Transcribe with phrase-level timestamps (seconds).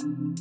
[0.00, 0.38] I want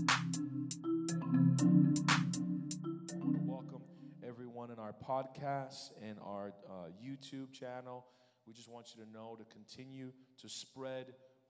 [3.33, 3.81] to welcome
[4.27, 8.05] everyone in our podcast and our uh, YouTube channel.
[8.45, 11.07] We just want you to know to continue to spread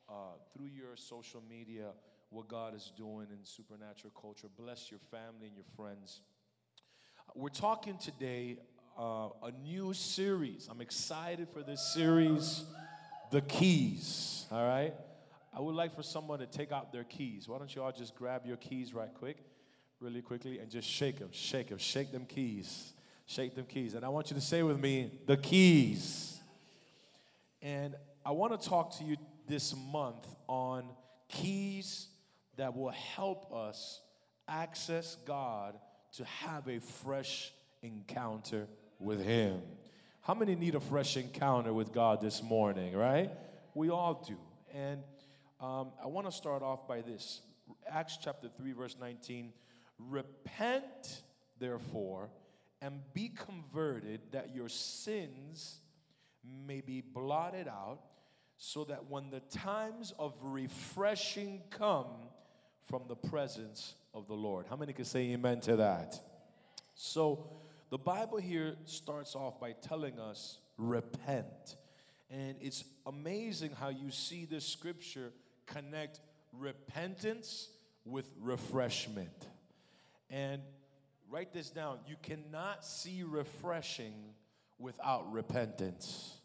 [0.07, 0.11] uh,
[0.53, 1.87] through your social media
[2.29, 4.47] what God is doing in supernatural culture.
[4.57, 6.21] Bless your family and your friends.
[7.35, 8.59] We're talking today
[8.97, 10.69] uh, a new series.
[10.71, 12.63] I'm excited for this series,
[13.31, 14.45] The Keys.
[14.49, 14.93] All right?
[15.53, 17.47] I would like for someone to take out their keys.
[17.47, 19.37] Why don't you all just grab your keys right quick,
[19.99, 22.93] really quickly, and just shake them, shake them, shake them keys,
[23.25, 23.93] shake them keys.
[23.93, 26.39] And I want you to say with me, the keys.
[27.61, 30.85] And I want to talk to you this month on
[31.29, 32.07] keys
[32.57, 34.01] that will help us
[34.47, 35.75] access God
[36.13, 38.67] to have a fresh encounter
[38.99, 39.61] with Him.
[40.21, 43.31] How many need a fresh encounter with God this morning, right?
[43.73, 44.37] We all do.
[44.73, 45.01] And
[45.59, 47.41] um, I want to start off by this
[47.89, 49.53] Acts chapter 3, verse 19.
[49.97, 51.21] Repent,
[51.59, 52.29] therefore,
[52.81, 55.79] and be converted, that your sins
[56.65, 57.99] may be blotted out,
[58.57, 62.07] so that when the times of refreshing come
[62.87, 64.65] from the presence of the Lord.
[64.69, 66.19] How many can say amen to that?
[66.95, 67.49] So,
[67.89, 71.75] the Bible here starts off by telling us, repent.
[72.29, 75.31] And it's amazing how you see this scripture
[75.67, 76.19] connect
[76.51, 77.69] repentance
[78.05, 79.47] with refreshment.
[80.29, 80.61] And
[81.29, 84.13] write this down you cannot see refreshing
[84.79, 86.37] without repentance.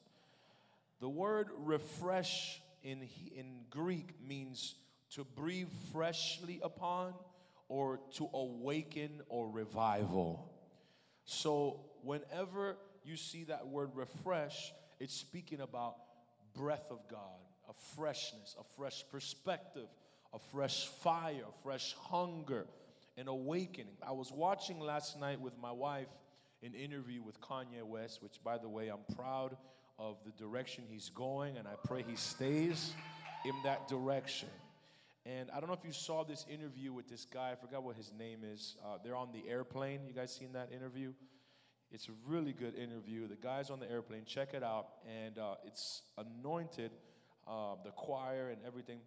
[1.00, 4.74] The word refresh in, in Greek means
[5.14, 7.14] to breathe freshly upon
[7.68, 10.48] or to awaken or revival.
[11.24, 15.96] So, whenever you see that word refresh, it's speaking about
[16.54, 17.40] breath of God,
[17.72, 19.88] a freshness, a fresh perspective,
[20.32, 22.66] a fresh fire, a fresh hunger,
[23.16, 23.96] an awakening.
[24.06, 26.08] I was watching last night with my wife
[26.62, 29.56] an interview with Kanye West, which, by the way, I'm proud
[29.98, 32.92] of the direction he's going, and I pray he stays
[33.44, 34.48] in that direction.
[35.24, 37.52] And I don't know if you saw this interview with this guy.
[37.52, 38.76] I forgot what his name is.
[38.84, 40.00] Uh, they're on the airplane.
[40.06, 41.12] You guys seen that interview?
[41.92, 43.28] It's a really good interview.
[43.28, 44.24] The guy's on the airplane.
[44.24, 44.86] Check it out.
[45.06, 46.90] And uh, it's anointed,
[47.52, 49.00] uh, the choir and everything.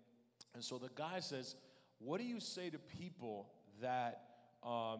[0.54, 1.56] And so the guy says,
[2.00, 3.50] What do you say to people
[3.82, 4.22] that
[4.64, 5.00] um,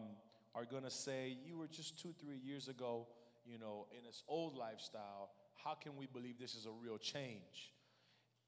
[0.54, 3.06] are going to say, You were just two, three years ago,
[3.44, 5.30] you know, in this old lifestyle?
[5.62, 7.72] How can we believe this is a real change?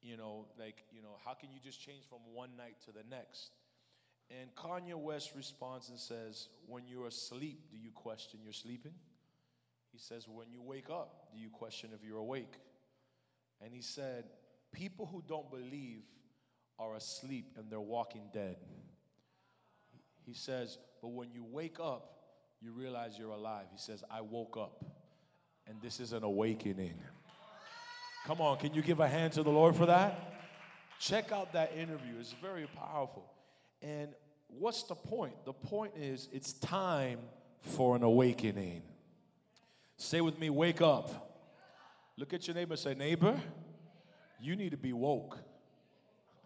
[0.01, 3.03] You know, like, you know, how can you just change from one night to the
[3.09, 3.51] next?
[4.29, 8.93] And Kanye West responds and says, When you're asleep, do you question you're sleeping?
[9.93, 12.53] He says, When you wake up, do you question if you're awake?
[13.61, 14.25] And he said,
[14.71, 16.01] People who don't believe
[16.77, 18.57] are asleep and they're walking dead.
[20.25, 22.19] He says, But when you wake up,
[22.61, 23.65] you realize you're alive.
[23.71, 24.83] He says, I woke up,
[25.67, 26.95] and this is an awakening.
[28.25, 30.33] Come on, can you give a hand to the Lord for that?
[30.99, 33.25] Check out that interview, it's very powerful.
[33.81, 34.09] And
[34.47, 35.33] what's the point?
[35.45, 37.19] The point is, it's time
[37.61, 38.83] for an awakening.
[39.97, 41.25] Say with me, wake up.
[42.17, 43.39] Look at your neighbor say, neighbor,
[44.39, 45.37] you need to be woke.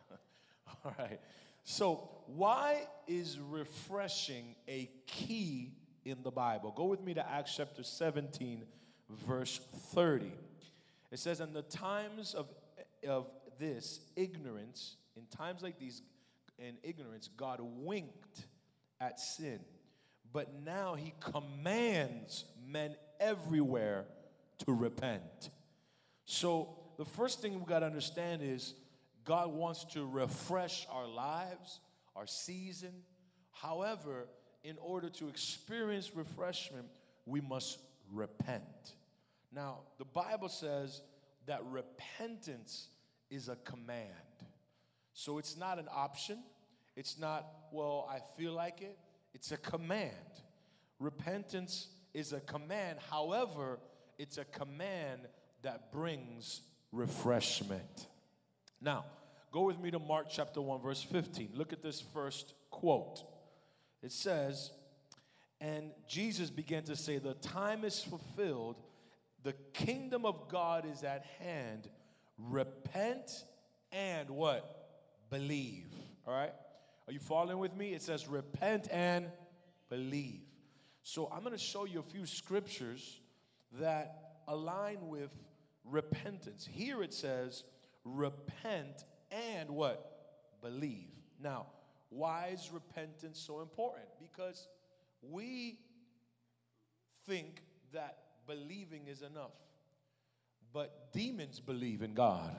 [0.85, 1.19] All right.
[1.63, 5.71] So, why is refreshing a key
[6.05, 6.73] in the Bible?
[6.75, 8.63] Go with me to Acts chapter 17,
[9.27, 9.59] verse
[9.93, 10.31] 30.
[11.11, 12.47] It says, In the times of,
[13.07, 13.27] of
[13.59, 16.01] this ignorance, in times like these,
[16.57, 18.45] in ignorance, God winked
[18.99, 19.59] at sin.
[20.31, 24.05] But now he commands men everywhere
[24.65, 25.49] to repent.
[26.25, 28.73] So, the first thing we got to understand is
[29.25, 31.79] God wants to refresh our lives,
[32.15, 32.93] our season.
[33.51, 34.27] However,
[34.63, 36.85] in order to experience refreshment,
[37.25, 37.79] we must
[38.11, 38.95] repent.
[39.51, 41.01] Now, the Bible says
[41.45, 42.87] that repentance
[43.29, 44.09] is a command.
[45.13, 46.39] So it's not an option.
[46.95, 48.97] It's not, well, I feel like it.
[49.33, 50.11] It's a command.
[50.99, 52.99] Repentance is a command.
[53.09, 53.79] However,
[54.17, 55.21] it's a command
[55.63, 56.61] that brings
[56.93, 58.07] refreshment.
[58.79, 59.05] Now,
[59.51, 61.49] go with me to Mark chapter 1, verse 15.
[61.55, 63.23] Look at this first quote.
[64.01, 64.71] It says,
[65.59, 68.77] And Jesus began to say, The time is fulfilled,
[69.43, 71.89] the kingdom of God is at hand.
[72.37, 73.43] Repent
[73.91, 74.89] and what?
[75.29, 75.87] Believe.
[76.27, 76.53] All right?
[77.07, 77.93] Are you following with me?
[77.93, 79.25] It says, Repent and
[79.89, 80.41] believe.
[81.01, 83.19] So I'm going to show you a few scriptures
[83.79, 85.31] that align with
[85.83, 86.67] repentance.
[86.71, 87.63] Here it says,
[88.03, 90.09] repent and what?
[90.61, 91.09] Believe.
[91.41, 91.67] Now,
[92.13, 94.05] Why is repentance so important?
[94.19, 94.67] Because
[95.23, 95.79] we
[97.25, 99.53] think that believing is enough,
[100.71, 102.55] but demons believe in God.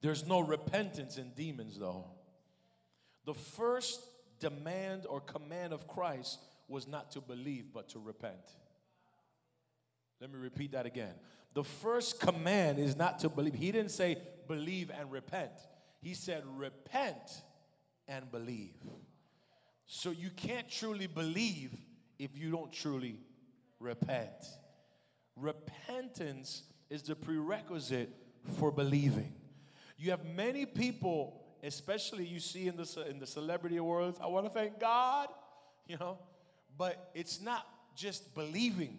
[0.00, 2.06] There's no repentance in demons, though.
[3.26, 4.00] The first
[4.40, 6.38] demand or command of Christ
[6.68, 8.34] was not to believe, but to repent.
[10.20, 11.14] Let me repeat that again.
[11.54, 13.54] The first command is not to believe.
[13.54, 15.52] He didn't say believe and repent,
[16.02, 17.42] he said repent
[18.08, 18.74] and believe.
[19.86, 21.72] So you can't truly believe
[22.18, 23.20] if you don't truly
[23.80, 24.30] repent.
[25.36, 28.10] Repentance is the prerequisite
[28.58, 29.32] for believing.
[29.96, 34.46] You have many people, especially you see in the, in the celebrity world, I want
[34.46, 35.28] to thank God,
[35.86, 36.18] you know,
[36.76, 38.98] but it's not just believing.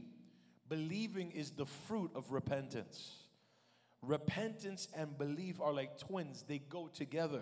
[0.68, 3.14] Believing is the fruit of repentance.
[4.02, 7.42] Repentance and belief are like twins, they go together.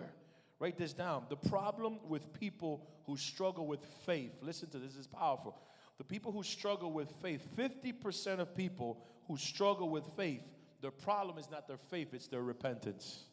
[0.58, 1.24] Write this down.
[1.28, 5.58] The problem with people who struggle with faith, listen to this, this is powerful.
[5.98, 10.42] The people who struggle with faith, 50% of people who struggle with faith,
[10.80, 13.24] their problem is not their faith, it's their repentance.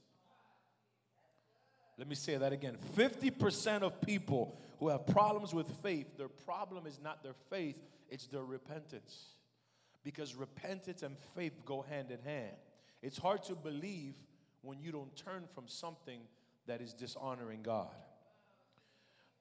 [1.97, 2.77] Let me say that again.
[2.95, 7.75] 50% of people who have problems with faith, their problem is not their faith,
[8.09, 9.35] it's their repentance.
[10.03, 12.55] Because repentance and faith go hand in hand.
[13.01, 14.15] It's hard to believe
[14.61, 16.21] when you don't turn from something
[16.67, 17.89] that is dishonoring God.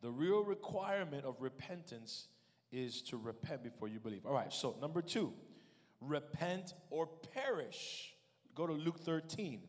[0.03, 2.29] The real requirement of repentance
[2.73, 4.25] is to repent before you believe.
[4.25, 5.33] All right, so number two,
[6.01, 8.15] repent or perish.
[8.55, 9.61] Go to Luke 13.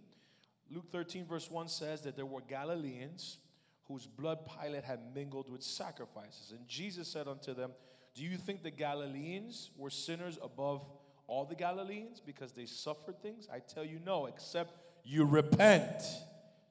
[0.70, 3.40] Luke 13, verse 1 says that there were Galileans
[3.88, 6.52] whose blood Pilate had mingled with sacrifices.
[6.52, 7.72] And Jesus said unto them,
[8.14, 10.86] Do you think the Galileans were sinners above
[11.28, 13.48] all the Galileans because they suffered things?
[13.52, 14.74] I tell you, no, except
[15.04, 16.04] you repent.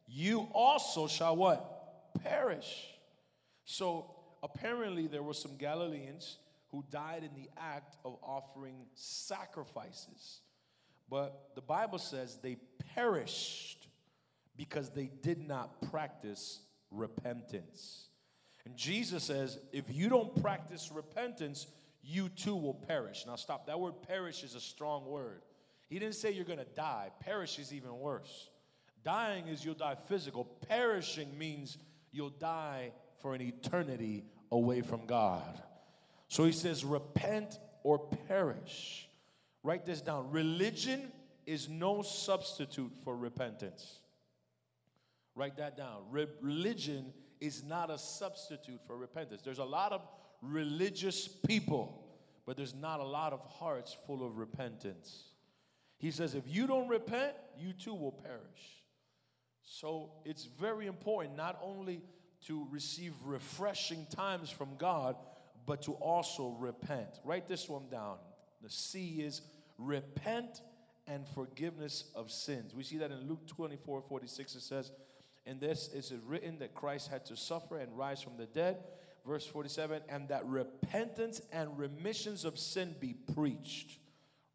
[0.06, 2.12] You also shall what?
[2.22, 2.88] Perish.
[3.64, 6.38] So apparently, there were some Galileans
[6.70, 10.40] who died in the act of offering sacrifices.
[11.08, 12.56] But the Bible says they
[12.94, 13.88] perished
[14.56, 16.60] because they did not practice
[16.90, 18.09] repentance.
[18.64, 21.66] And Jesus says, if you don't practice repentance,
[22.02, 23.24] you too will perish.
[23.26, 23.66] Now, stop.
[23.66, 25.42] That word perish is a strong word.
[25.88, 28.48] He didn't say you're going to die, perish is even worse.
[29.02, 31.78] Dying is you'll die physical, perishing means
[32.12, 35.60] you'll die for an eternity away from God.
[36.28, 37.98] So he says, repent or
[38.28, 39.08] perish.
[39.62, 40.30] Write this down.
[40.30, 41.10] Religion
[41.44, 43.98] is no substitute for repentance.
[45.34, 46.02] Write that down.
[46.10, 49.42] Re- religion is not a substitute for repentance.
[49.42, 50.02] There's a lot of
[50.42, 52.04] religious people,
[52.46, 55.24] but there's not a lot of hearts full of repentance.
[55.98, 58.84] He says, if you don't repent, you too will perish.
[59.62, 62.02] So it's very important not only
[62.46, 65.16] to receive refreshing times from God,
[65.66, 67.20] but to also repent.
[67.24, 68.16] Write this one down.
[68.62, 69.42] The C is
[69.78, 70.62] repent
[71.06, 72.74] and forgiveness of sins.
[72.74, 74.54] We see that in Luke 24 46.
[74.54, 74.92] It says,
[75.46, 78.78] and this is it written that Christ had to suffer and rise from the dead.
[79.26, 83.98] Verse 47 and that repentance and remissions of sin be preached.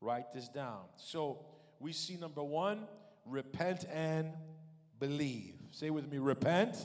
[0.02, 0.82] Write this down.
[0.98, 1.40] So
[1.80, 2.88] we see number one,
[3.26, 4.32] repent and
[5.00, 5.56] believe.
[5.72, 6.78] Say with me, repent.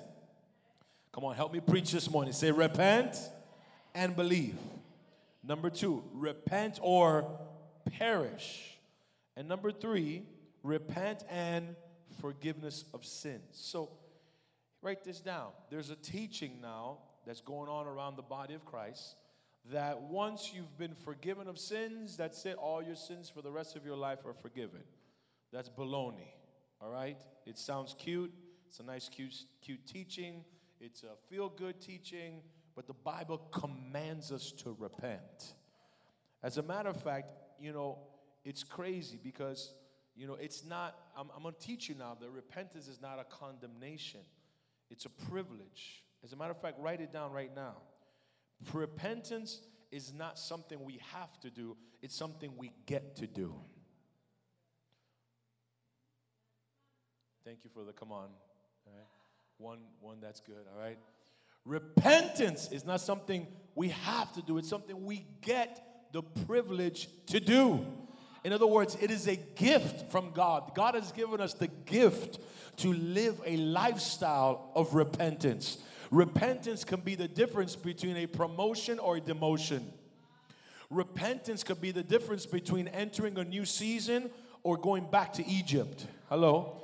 [1.13, 2.33] Come on, help me preach this morning.
[2.33, 3.17] Say, repent
[3.95, 4.57] and believe.
[5.43, 7.41] Number two, repent or
[7.99, 8.79] perish.
[9.37, 10.23] And number three,
[10.63, 11.75] repent and
[12.21, 13.43] forgiveness of sins.
[13.53, 13.91] So,
[14.83, 15.49] write this down.
[15.71, 19.17] There's a teaching now that's going on around the body of Christ
[19.73, 22.57] that once you've been forgiven of sins, that's it.
[22.57, 24.81] All your sins for the rest of your life are forgiven.
[25.53, 26.33] That's baloney.
[26.81, 27.19] All right?
[27.47, 28.33] It sounds cute.
[28.67, 30.45] It's a nice, cute, cute teaching.
[30.81, 32.41] It's a feel good teaching,
[32.75, 35.55] but the Bible commands us to repent.
[36.43, 37.99] As a matter of fact, you know,
[38.45, 39.75] it's crazy because
[40.17, 43.19] you know, it's not, I'm, I'm going to teach you now that repentance is not
[43.19, 44.21] a condemnation,
[44.91, 46.05] it's a privilege.
[46.23, 47.77] As a matter of fact, write it down right now.
[48.75, 53.55] Repentance is not something we have to do, it's something we get to do.
[57.45, 58.29] Thank you for the come on.
[58.87, 59.07] All right.
[59.59, 60.99] One, one that's good, all right?
[61.65, 67.41] Repentance is not something we have to do, it's something we get the privilege to
[67.41, 67.87] do.
[68.43, 70.75] In other words, it is a gift from God.
[70.75, 72.39] God has given us the gift
[72.79, 75.79] to live a lifestyle of repentance.
[76.11, 79.83] Repentance can be the difference between a promotion or a demotion.
[80.89, 84.31] Repentance could be the difference between entering a new season
[84.63, 86.07] or going back to Egypt.
[86.29, 86.81] Hello?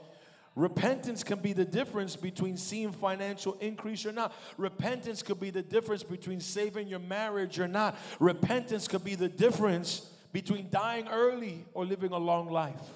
[0.54, 4.32] Repentance can be the difference between seeing financial increase or not.
[4.56, 7.96] Repentance could be the difference between saving your marriage or not.
[8.20, 12.90] Repentance could be the difference between dying early or living a long life.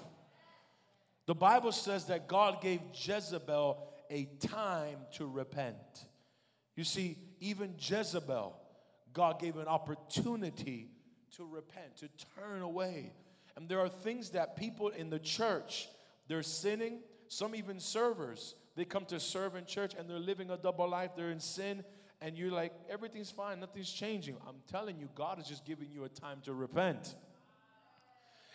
[1.25, 3.79] The Bible says that God gave Jezebel
[4.11, 6.05] a time to repent.
[6.77, 8.55] You see, even Jezebel,
[9.15, 10.91] God gave an opportunity
[11.37, 13.15] to repent, to turn away.
[13.57, 15.89] And there are things that people in the church,
[16.29, 20.59] they're sinning, some even servers, they come to serve in church and they're living a
[20.59, 21.85] double life, they're in sin,
[22.21, 24.37] and you're like, everything's fine, nothing's changing.
[24.47, 27.15] I'm telling you, God is just giving you a time to repent.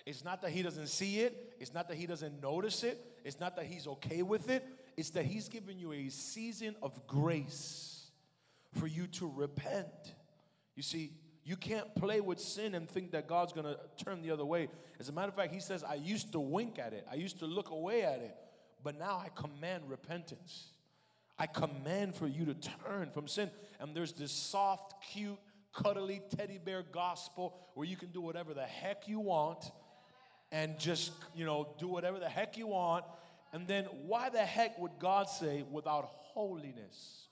[0.06, 3.40] It's not that He doesn't see it, it's not that He doesn't notice it, it's
[3.40, 4.66] not that He's okay with it,
[4.98, 8.12] it's that He's giving you a season of grace
[8.74, 10.14] for you to repent.
[10.76, 14.46] You see, you can't play with sin and think that God's gonna turn the other
[14.46, 14.70] way.
[15.00, 17.40] As a matter of fact, He says, I used to wink at it, I used
[17.40, 18.36] to look away at it.
[18.84, 20.68] But now I command repentance.
[21.40, 23.50] I command for you to turn from sin.
[23.80, 25.40] And there's this soft, cute,
[25.74, 29.72] cuddly teddy bear gospel where you can do whatever the heck you want
[30.56, 33.04] and just, you know, do whatever the heck you want.
[33.52, 37.26] And then why the heck would God say, without holiness,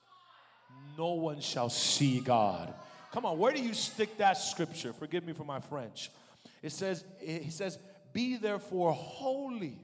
[0.98, 2.74] no one shall see God?
[3.12, 4.92] Come on, where do you stick that scripture?
[4.92, 6.10] Forgive me for my French.
[6.62, 7.78] It says, he says,
[8.12, 9.78] be therefore holy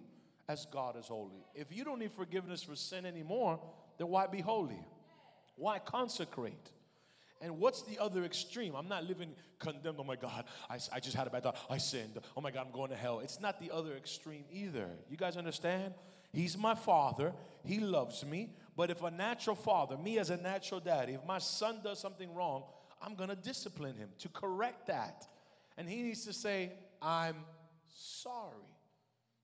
[0.47, 1.43] as God is holy.
[1.55, 3.59] If you don't need forgiveness for sin anymore,
[3.97, 4.85] then why be holy?
[5.57, 6.69] Why consecrate?
[7.41, 8.75] And what's the other extreme?
[8.75, 9.97] I'm not living condemned.
[9.99, 11.57] Oh my God, I, I just had a bad thought.
[11.71, 12.19] I sinned.
[12.37, 13.21] Oh my God, I'm going to hell.
[13.21, 14.89] It's not the other extreme either.
[15.09, 15.95] You guys understand?
[16.33, 17.33] He's my father.
[17.65, 18.51] He loves me.
[18.77, 22.33] But if a natural father, me as a natural daddy, if my son does something
[22.35, 22.65] wrong,
[23.03, 25.27] I'm going to discipline him to correct that.
[25.79, 27.37] And he needs to say, I'm
[27.89, 28.77] sorry.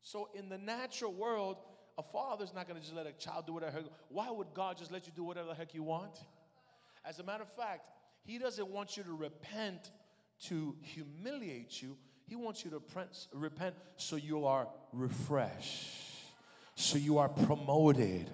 [0.02, 1.56] So in the natural world,
[1.98, 3.82] a father's not going to just let a child do whatever.
[4.08, 6.18] Why would God just let you do whatever the heck you want?
[7.06, 7.88] As a matter of fact,
[8.25, 9.90] He doesn't want you to repent
[10.44, 11.96] to humiliate you.
[12.28, 12.82] He wants you to
[13.32, 16.25] repent so you are refreshed,
[16.75, 18.28] so you are promoted.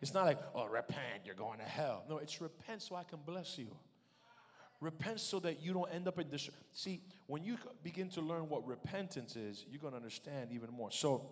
[0.00, 2.04] It's not like, oh, repent, you're going to hell.
[2.08, 3.66] No, it's repent so I can bless you.
[4.80, 6.48] Repent so that you don't end up in this.
[6.72, 10.90] See, when you begin to learn what repentance is, you're going to understand even more.
[10.90, 11.26] So,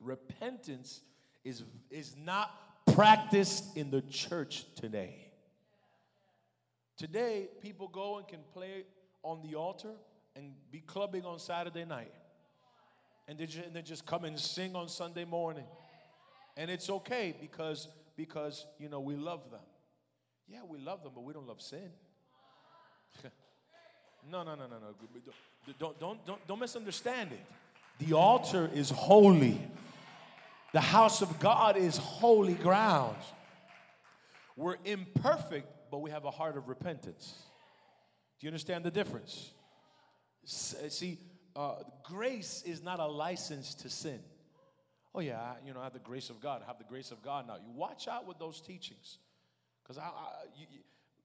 [0.00, 1.02] repentance
[1.44, 2.54] is, is not
[2.94, 5.25] practiced in the church today.
[6.96, 8.84] Today, people go and can play
[9.22, 9.92] on the altar
[10.34, 12.12] and be clubbing on Saturday night.
[13.28, 15.64] And they, just, and they just come and sing on Sunday morning.
[16.56, 19.60] And it's okay because, because, you know, we love them.
[20.48, 21.90] Yeah, we love them, but we don't love sin.
[24.30, 24.94] no, no, no, no, no.
[25.78, 27.44] Don't, don't, don't, don't misunderstand it.
[27.98, 29.60] The altar is holy.
[30.72, 33.16] The house of God is holy ground.
[34.56, 37.32] We're imperfect, but we have a heart of repentance.
[38.38, 39.50] Do you understand the difference?
[40.44, 41.18] See,
[41.56, 44.20] uh, grace is not a license to sin.
[45.14, 46.60] Oh yeah, you know, I have the grace of God.
[46.62, 47.54] I have the grace of God now.
[47.54, 49.16] You watch out with those teachings,
[49.82, 50.66] because I, I you,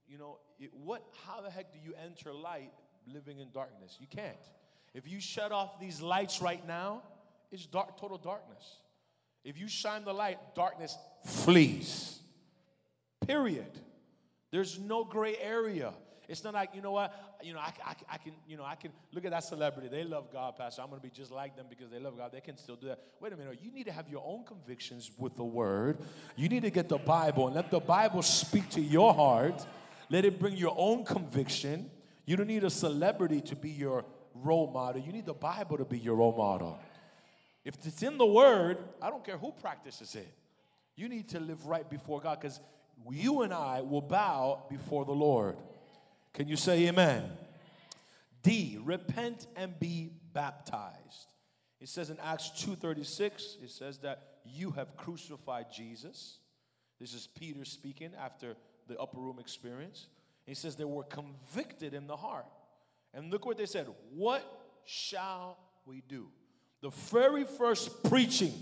[0.07, 2.71] you know, it, what, how the heck do you enter light
[3.05, 3.97] living in darkness?
[3.99, 4.37] You can't.
[4.93, 7.03] If you shut off these lights right now,
[7.51, 8.77] it's dark, total darkness.
[9.43, 12.19] If you shine the light, darkness flees.
[13.27, 13.77] Period.
[14.51, 15.93] There's no gray area.
[16.27, 18.75] It's not like, you know what, you know, I, I, I, can, you know, I
[18.75, 19.89] can look at that celebrity.
[19.89, 20.81] They love God, Pastor.
[20.81, 22.31] I'm going to be just like them because they love God.
[22.31, 22.99] They can still do that.
[23.19, 23.59] Wait a minute.
[23.61, 25.97] You need to have your own convictions with the word.
[26.37, 29.65] You need to get the Bible and let the Bible speak to your heart.
[30.09, 31.89] Let it bring your own conviction.
[32.25, 35.01] You don't need a celebrity to be your role model.
[35.01, 36.79] You need the Bible to be your role model.
[37.65, 40.33] If it's in the Word, I don't care who practices it.
[40.95, 42.59] You need to live right before God because
[43.09, 45.57] you and I will bow before the Lord.
[46.33, 47.29] Can you say amen?
[48.43, 51.33] D, repent and be baptized.
[51.79, 56.39] It says in Acts 2:36, it says that you have crucified Jesus.
[56.99, 58.55] This is Peter speaking after
[58.87, 60.07] the upper room experience.
[60.45, 62.45] He says they were convicted in the heart.
[63.13, 64.43] And look what they said What
[64.85, 66.27] shall we do?
[66.81, 68.53] The very first preaching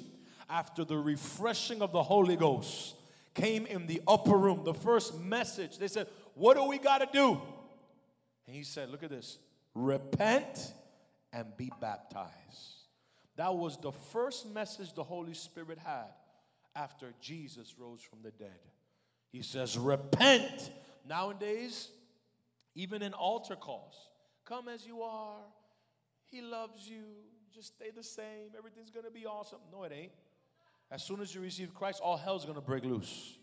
[0.50, 2.96] after the refreshing of the Holy Ghost
[3.39, 4.63] came in the upper room.
[4.63, 7.41] The first message, they said, What do we got to do?
[8.48, 9.38] And he said, Look at this
[9.75, 10.74] repent
[11.31, 12.34] and be baptized.
[13.38, 16.10] That was the first message the Holy Spirit had
[16.75, 18.60] after Jesus rose from the dead.
[19.31, 20.72] He says, Repent.
[21.08, 21.89] Nowadays,
[22.75, 23.96] even in altar calls,
[24.46, 25.38] come as you are.
[26.25, 27.03] He loves you.
[27.53, 28.51] Just stay the same.
[28.58, 29.60] Everything's going to be awesome.
[29.72, 30.12] No, it ain't.
[30.91, 33.36] As soon as you receive Christ, all hell's gonna break loose.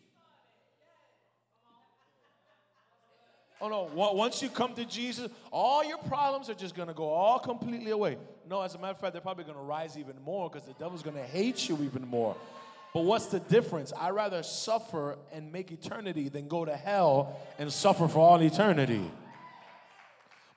[3.61, 7.39] Oh no, once you come to Jesus, all your problems are just gonna go all
[7.39, 8.19] completely away.
[8.47, 11.03] No, as a matter of fact, they're probably gonna rise even more because the devil's
[11.03, 12.37] gonna hate you even more.
[12.93, 13.93] But what's the difference?
[13.99, 19.11] I'd rather suffer and make eternity than go to hell and suffer for all eternity.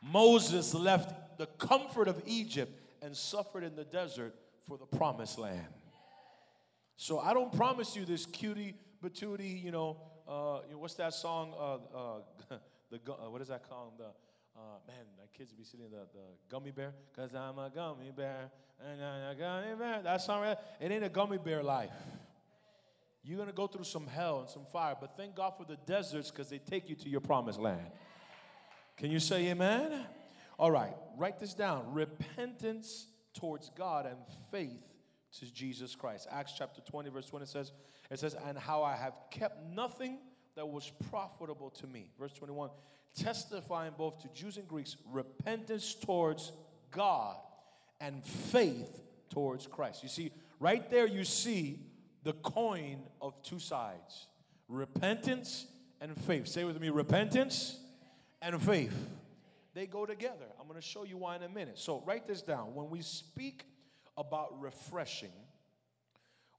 [0.02, 4.36] Moses left the comfort of Egypt and suffered in the desert
[4.68, 5.68] for the promised land.
[7.02, 9.96] So I don't promise you this cutie, patootie, you know,
[10.28, 11.54] uh, you know what's that song?
[11.58, 12.58] Uh, uh,
[12.92, 13.94] the uh, what is that called?
[13.98, 18.12] The uh, man, my kids be sitting the, the gummy bear, cause I'm a gummy
[18.14, 18.52] bear,
[18.86, 20.02] and I'm a gummy bear.
[20.04, 20.58] That song, right?
[20.82, 21.94] It ain't a gummy bear life.
[23.24, 26.30] You're gonna go through some hell and some fire, but thank God for the deserts,
[26.32, 27.92] cause they take you to your promised land.
[28.98, 30.06] Can you say amen?
[30.58, 31.94] All right, write this down.
[31.94, 34.18] Repentance towards God and
[34.52, 34.89] faith
[35.40, 36.28] to Jesus Christ.
[36.32, 37.72] Acts chapter 20, verse 20 says,
[38.10, 40.20] it says, and how I have kept nothing
[40.56, 42.10] that was profitable to me.
[42.20, 42.70] Verse 21,
[43.16, 46.52] testifying both to Jews and Greeks, repentance towards
[46.92, 47.38] God
[48.02, 50.04] and faith towards Christ.
[50.04, 51.80] You see, right there you see
[52.24, 54.28] the coin of two sides
[54.68, 55.66] repentance
[56.00, 56.48] and faith.
[56.48, 57.80] Say with me repentance
[58.42, 58.94] and faith.
[59.74, 60.46] They go together.
[60.60, 61.80] I'm going to show you why in a minute.
[61.80, 62.76] So, write this down.
[62.76, 63.66] When we speak
[64.20, 65.32] about refreshing,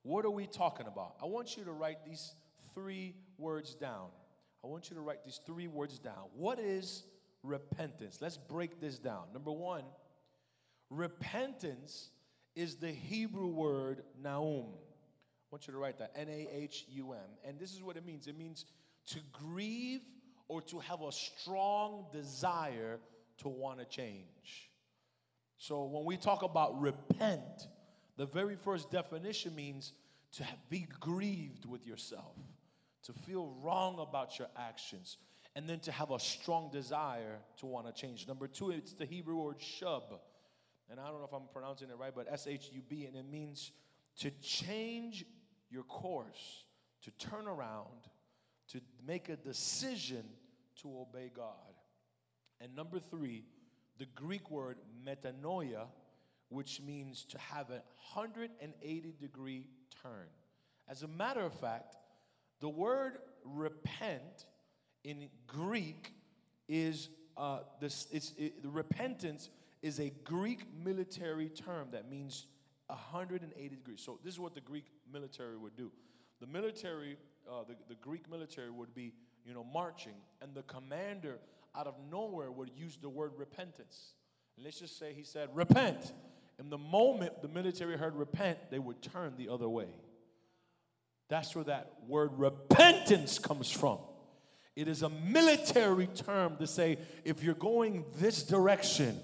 [0.02, 1.14] what are we talking about?
[1.22, 2.32] I want you to write these
[2.74, 4.08] three words down.
[4.64, 6.24] I want you to write these three words down.
[6.34, 7.04] What is
[7.42, 8.18] repentance?
[8.20, 9.24] Let's break this down.
[9.32, 9.84] Number one,
[10.88, 12.10] repentance
[12.56, 14.66] is the Hebrew word naum.
[14.72, 17.18] I want you to write that N A H U M.
[17.44, 18.64] And this is what it means it means
[19.08, 20.00] to grieve
[20.48, 22.98] or to have a strong desire
[23.38, 24.69] to want to change.
[25.60, 27.68] So when we talk about repent,
[28.16, 29.92] the very first definition means
[30.32, 32.34] to be grieved with yourself,
[33.02, 35.18] to feel wrong about your actions,
[35.54, 38.26] and then to have a strong desire to want to change.
[38.26, 40.04] Number two, it's the Hebrew word shub.
[40.90, 43.14] And I don't know if I'm pronouncing it right, but S H U B, and
[43.14, 43.70] it means
[44.20, 45.26] to change
[45.70, 46.64] your course,
[47.02, 48.08] to turn around,
[48.68, 50.24] to make a decision
[50.80, 51.74] to obey God.
[52.62, 53.44] And number three,
[54.00, 55.84] the Greek word metanoia,
[56.48, 57.82] which means to have a
[58.14, 59.66] 180 degree
[60.02, 60.26] turn.
[60.88, 61.96] As a matter of fact,
[62.60, 64.46] the word repent
[65.04, 66.14] in Greek
[66.66, 68.06] is uh, this.
[68.10, 69.50] It's it, the repentance
[69.82, 72.46] is a Greek military term that means
[72.86, 74.00] 180 degrees.
[74.02, 75.92] So this is what the Greek military would do.
[76.40, 79.12] The military, uh, the, the Greek military would be
[79.44, 81.38] you know, marching, and the commander
[81.76, 84.14] out of nowhere would use the word repentance.
[84.56, 86.12] And let's just say he said, Repent.
[86.58, 89.88] And the moment the military heard repent, they would turn the other way.
[91.30, 93.98] That's where that word repentance comes from.
[94.76, 99.18] It is a military term to say if you're going this direction,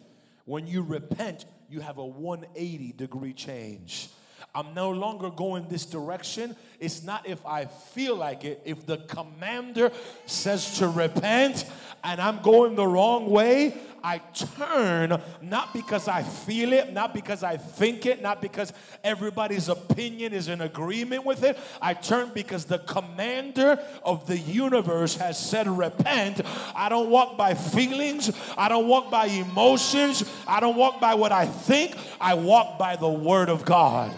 [0.45, 4.09] when you repent, you have a 180 degree change.
[4.57, 6.57] I'm no longer going this direction.
[6.81, 8.63] It's not if I feel like it.
[8.65, 9.93] If the commander
[10.25, 11.67] says to repent
[12.03, 14.19] and I'm going the wrong way, I
[14.57, 18.73] turn not because I feel it, not because I think it, not because
[19.05, 21.59] everybody's opinion is in agreement with it.
[21.83, 26.41] I turn because the commander of the universe has said, Repent.
[26.75, 31.31] I don't walk by feelings, I don't walk by emotions, I don't walk by what
[31.33, 34.17] I think, I walk by the word of God.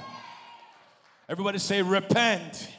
[1.29, 2.71] Everybody say, repent.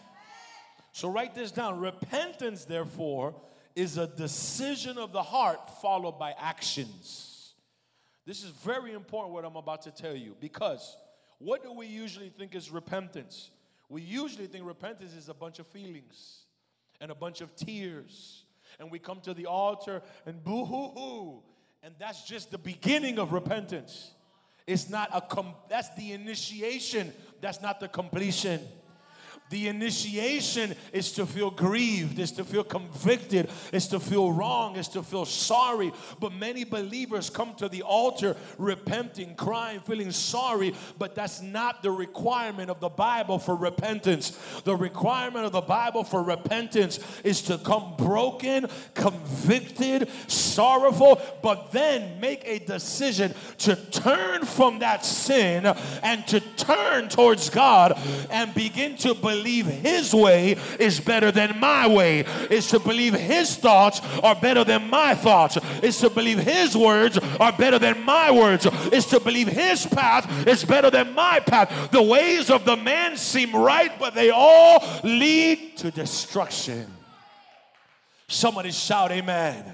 [0.91, 1.79] So write this down.
[1.79, 3.35] Repentance, therefore,
[3.75, 7.53] is a decision of the heart followed by actions.
[8.25, 10.97] This is very important what I'm about to tell you because
[11.37, 13.51] what do we usually think is repentance?
[13.87, 16.45] We usually think repentance is a bunch of feelings
[16.99, 18.43] and a bunch of tears.
[18.79, 21.43] And we come to the altar and boo hoo hoo.
[21.81, 24.11] And that's just the beginning of repentance.
[24.69, 28.61] It's not a com- that's the initiation that's not the completion.
[29.49, 34.87] The initiation is to feel grieved, is to feel convicted, is to feel wrong, is
[34.89, 35.91] to feel sorry.
[36.19, 41.89] But many believers come to the altar repenting, crying, feeling sorry, but that's not the
[41.89, 44.37] requirement of the Bible for repentance.
[44.65, 52.19] The requirement of the Bible for repentance is to come broken, convicted, sorrowful, but then
[52.19, 55.65] make a decision to turn from that sin
[56.03, 57.97] and to turn towards God
[58.29, 63.55] and begin to believe His way is better than my way, is to believe His
[63.55, 68.31] thoughts are better than my thoughts, is to believe His words are better than my
[68.31, 71.91] words, is to believe His path is better than my path.
[71.91, 76.87] The ways of the man seem right, but they all lead to destruction.
[78.27, 79.65] Somebody shout, Amen.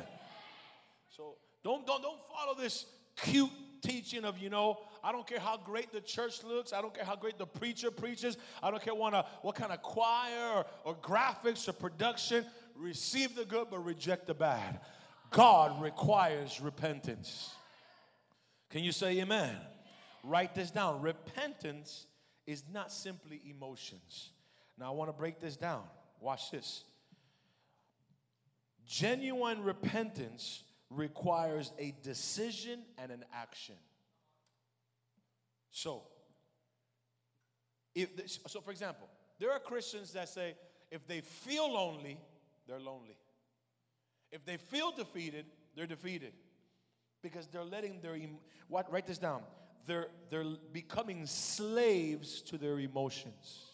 [1.18, 2.86] So don't, don't, don't follow this
[3.18, 3.50] cute
[3.82, 6.74] teaching of, you know, I don't care how great the church looks.
[6.74, 8.38] I don't care how great the preacher preaches.
[8.64, 9.14] I don't care what,
[9.44, 12.44] what kind of choir or, or graphics or production.
[12.76, 14.80] Receive the good, but reject the bad.
[15.30, 17.54] God requires repentance.
[18.72, 19.56] Can you say amen?
[20.24, 21.04] Write this down.
[21.04, 22.08] Repentance
[22.48, 24.32] is not simply emotions.
[24.76, 25.84] Now, I want to break this down.
[26.20, 26.84] Watch this.
[28.88, 33.76] Genuine repentance requires a decision and an action.
[35.76, 36.04] So,
[37.94, 39.10] if this, so for example,
[39.40, 40.56] there are Christians that say
[40.90, 42.18] if they feel lonely,
[42.66, 43.18] they're lonely.
[44.32, 46.32] If they feel defeated, they're defeated
[47.22, 48.18] because they're letting their
[48.70, 49.42] what write this down.
[49.86, 53.66] They're they're becoming slaves to their emotions.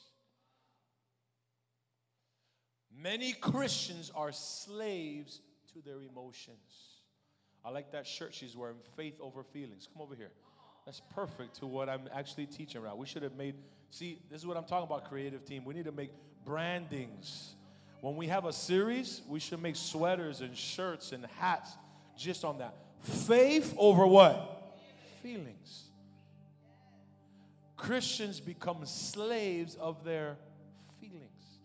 [2.92, 5.40] Many Christians are slaves
[5.74, 6.98] to their emotions.
[7.64, 9.88] I like that shirt she's wearing, faith over feelings.
[9.94, 10.32] Come over here.
[10.86, 12.96] That's perfect to what I'm actually teaching right.
[12.96, 13.56] We should have made,
[13.92, 15.64] see, this is what I'm talking about, creative team.
[15.64, 16.12] We need to make
[16.46, 17.56] brandings.
[18.02, 21.72] When we have a series, we should make sweaters and shirts and hats
[22.18, 22.76] just on that.
[23.02, 24.76] Faith over what?
[25.22, 25.84] Feelings.
[27.78, 30.38] Christians become slaves of their
[31.00, 31.60] feelings.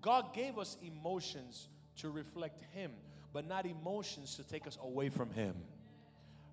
[0.00, 2.92] God gave us emotions to reflect Him,
[3.32, 5.54] but not emotions to take us away from Him.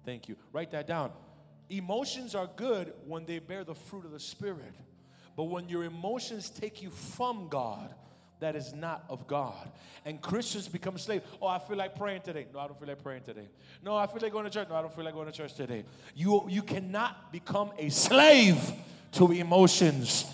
[0.05, 0.35] Thank you.
[0.51, 1.11] Write that down.
[1.69, 4.73] Emotions are good when they bear the fruit of the Spirit,
[5.35, 7.93] but when your emotions take you from God,
[8.39, 9.71] that is not of God.
[10.03, 11.25] And Christians become slaves.
[11.41, 12.45] Oh, I feel like praying today.
[12.53, 13.47] No, I don't feel like praying today.
[13.81, 14.67] No, I feel like going to church.
[14.69, 15.85] No, I don't feel like going to church today.
[16.13, 18.59] You, you cannot become a slave
[19.13, 20.25] to emotions.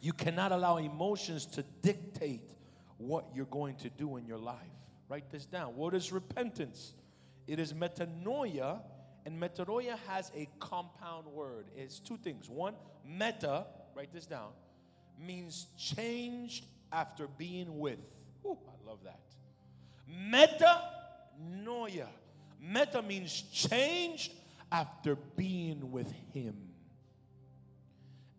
[0.00, 2.50] You cannot allow emotions to dictate
[2.98, 4.56] what you're going to do in your life.
[5.08, 5.74] Write this down.
[5.74, 6.92] What is repentance?
[7.46, 8.80] It is metanoia,
[9.24, 11.66] and metanoia has a compound word.
[11.76, 12.48] It's two things.
[12.48, 12.74] One,
[13.06, 14.50] meta, write this down,
[15.18, 17.98] means changed after being with.
[18.44, 19.20] Ooh, I love that.
[20.08, 20.82] Meta
[21.40, 22.08] Metanoia.
[22.60, 24.32] Meta means changed
[24.70, 26.56] after being with Him.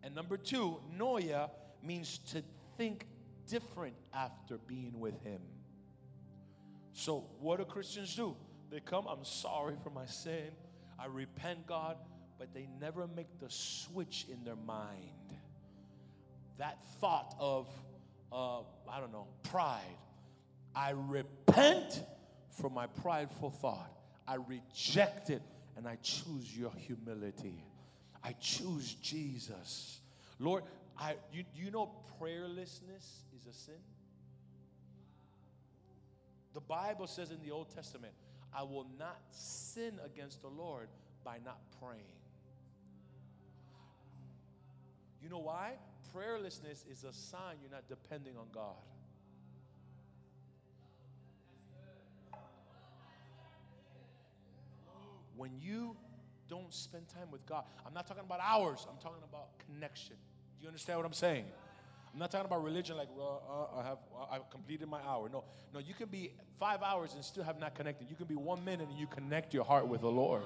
[0.02, 1.50] And number two, noia
[1.82, 2.42] means to
[2.76, 3.06] think
[3.48, 5.40] different after being with Him.
[6.92, 8.36] So, what do Christians do?
[8.70, 10.50] They come, I'm sorry for my sin.
[11.04, 11.98] I repent, God,
[12.38, 15.10] but they never make the switch in their mind.
[16.56, 17.68] That thought of,
[18.32, 19.82] uh, I don't know, pride.
[20.74, 22.02] I repent
[22.48, 23.92] for my prideful thought.
[24.26, 25.42] I reject it
[25.76, 27.62] and I choose your humility.
[28.22, 30.00] I choose Jesus.
[30.38, 30.62] Lord,
[30.98, 33.04] I you, you know prayerlessness
[33.36, 33.74] is a sin?
[36.54, 38.14] The Bible says in the Old Testament,
[38.54, 40.88] I will not sin against the Lord
[41.24, 42.02] by not praying.
[45.22, 45.72] You know why?
[46.14, 48.74] Prayerlessness is a sign you're not depending on God.
[55.36, 55.96] When you
[56.48, 57.64] don't spend time with God.
[57.86, 60.16] I'm not talking about hours, I'm talking about connection.
[60.58, 61.46] Do you understand what I'm saying?
[62.14, 63.42] I'm not talking about religion like, well,
[63.74, 63.98] uh, I have
[64.30, 65.28] I completed my hour.
[65.28, 68.08] No, no, you can be five hours and still have not connected.
[68.08, 70.42] You can be one minute and you connect your heart with the Lord.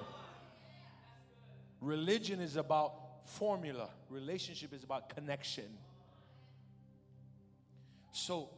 [1.79, 2.93] Religion is about
[3.25, 5.65] formula, relationship is about connection.
[8.11, 8.49] So,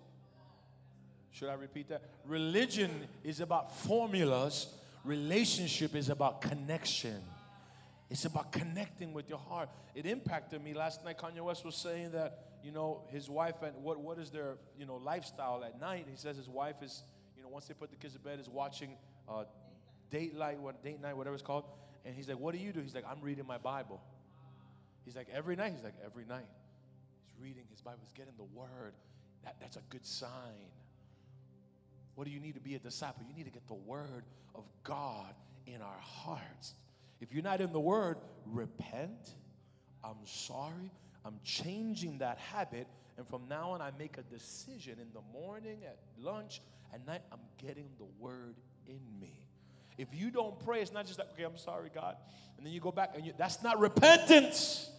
[1.31, 2.03] should I repeat that?
[2.25, 2.91] Religion
[3.25, 4.67] is about formulas,
[5.03, 7.21] relationship is about connection.
[8.09, 9.69] It's about connecting with your heart.
[9.95, 11.17] It impacted me last night.
[11.17, 14.85] Kanye West was saying that, you know, his wife and what, what is their, you
[14.85, 16.05] know, lifestyle at night.
[16.09, 17.03] He says his wife is,
[17.35, 18.97] you know, once they put the kids to bed, is watching
[19.27, 19.45] uh,
[20.09, 21.65] date light, what date night, whatever it's called.
[22.05, 22.81] And he's like, what do you do?
[22.81, 24.01] He's like, I'm reading my Bible.
[25.05, 25.73] He's like, every night?
[25.73, 26.47] He's like, every night.
[27.25, 27.99] He's reading his Bible.
[28.01, 28.93] He's getting the word.
[29.43, 30.29] That, that's a good sign.
[32.15, 33.23] What do you need to be a disciple?
[33.27, 35.33] You need to get the word of God
[35.65, 36.75] in our hearts.
[37.19, 39.31] If you're not in the word, repent.
[40.03, 40.91] I'm sorry.
[41.25, 42.87] I'm changing that habit.
[43.17, 46.61] And from now on, I make a decision in the morning, at lunch,
[46.93, 47.21] at night.
[47.31, 48.55] I'm getting the word
[48.87, 49.47] in me.
[49.97, 52.15] If you don't pray, it's not just like, okay, I'm sorry, God.
[52.57, 54.89] And then you go back and you, that's not repentance.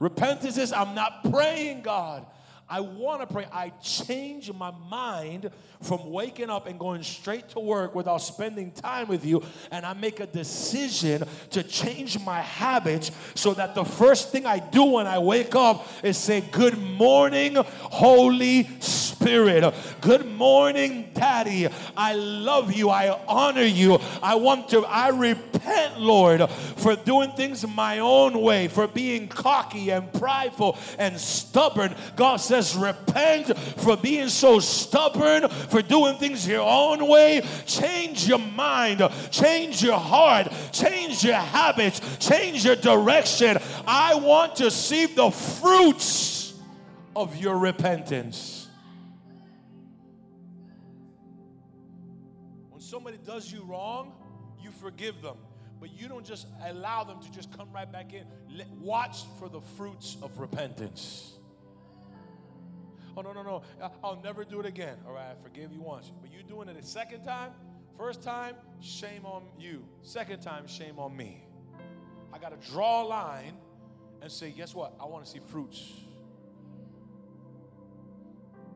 [0.00, 2.26] Repentance is I'm not praying, God.
[2.70, 3.46] I want to pray.
[3.52, 5.50] I change my mind
[5.82, 9.42] from waking up and going straight to work without spending time with you.
[9.70, 14.58] And I make a decision to change my habits so that the first thing I
[14.58, 19.17] do when I wake up is say, Good morning, Holy Spirit.
[20.00, 21.68] Good morning, Daddy.
[21.96, 22.90] I love you.
[22.90, 23.98] I honor you.
[24.22, 29.90] I want to, I repent, Lord, for doing things my own way, for being cocky
[29.90, 31.94] and prideful and stubborn.
[32.16, 37.42] God says, repent for being so stubborn, for doing things your own way.
[37.66, 43.58] Change your mind, change your heart, change your habits, change your direction.
[43.86, 46.54] I want to see the fruits
[47.14, 48.57] of your repentance.
[52.98, 54.12] Somebody does you wrong,
[54.60, 55.36] you forgive them
[55.80, 58.24] but you don't just allow them to just come right back in.
[58.80, 61.34] Watch for the fruits of repentance.
[63.16, 63.62] Oh, no, no, no.
[64.02, 64.96] I'll never do it again.
[65.06, 66.10] All right, I forgive you once.
[66.20, 67.52] But you doing it a second time?
[67.96, 69.84] First time, shame on you.
[70.02, 71.44] Second time, shame on me.
[72.32, 73.54] I got to draw a line
[74.22, 74.94] and say, guess what?
[75.00, 75.92] I want to see fruits.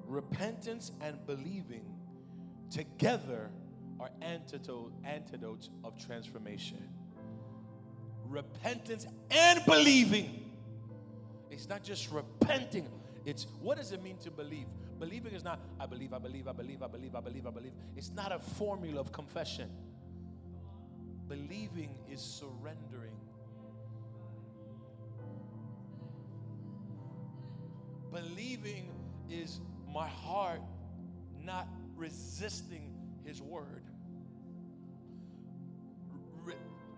[0.06, 1.84] Repentance and believing
[2.70, 3.50] together
[4.02, 6.88] are antidote, antidotes of transformation.
[8.26, 10.50] Repentance and believing.
[11.50, 12.88] It's not just repenting.
[13.24, 14.66] It's what does it mean to believe?
[14.98, 17.72] Believing is not, I believe, I believe, I believe, I believe, I believe, I believe.
[17.96, 19.70] It's not a formula of confession.
[21.28, 23.14] Believing is surrendering.
[28.12, 28.90] Believing
[29.30, 29.60] is
[29.92, 30.60] my heart
[31.40, 33.91] not resisting His word.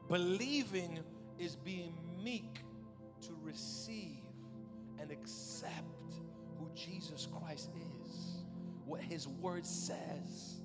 [0.09, 1.01] Believing
[1.39, 2.61] is being meek
[3.23, 4.23] to receive
[5.01, 6.15] and accept
[6.59, 7.71] who Jesus Christ
[8.05, 8.45] is,
[8.85, 10.61] what His Word says.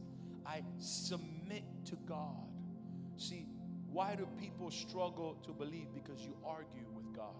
[0.46, 2.48] I submit to God.
[3.18, 3.46] See,
[3.92, 5.88] why do people struggle to believe?
[5.94, 7.36] Because you argue with God.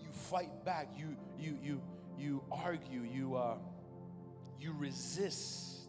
[0.00, 0.88] You fight back.
[0.96, 1.82] You you you
[2.18, 3.02] you argue.
[3.02, 3.56] You uh,
[4.60, 5.88] you resist.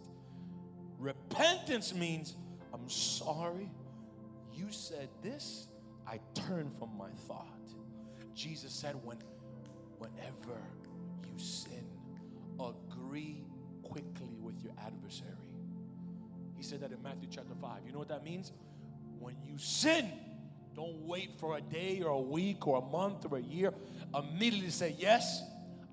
[0.97, 2.35] Repentance means
[2.77, 3.69] I'm sorry.
[4.53, 5.67] You said this.
[6.07, 7.45] I turn from my thought.
[8.33, 9.17] Jesus said, when
[9.97, 10.61] whenever
[11.25, 11.85] you sin,
[12.59, 13.43] agree
[13.83, 15.31] quickly with your adversary.
[16.55, 17.79] He said that in Matthew chapter 5.
[17.85, 18.51] You know what that means?
[19.19, 20.11] When you sin,
[20.75, 23.73] don't wait for a day or a week or a month or a year.
[24.15, 25.43] Immediately say, Yes,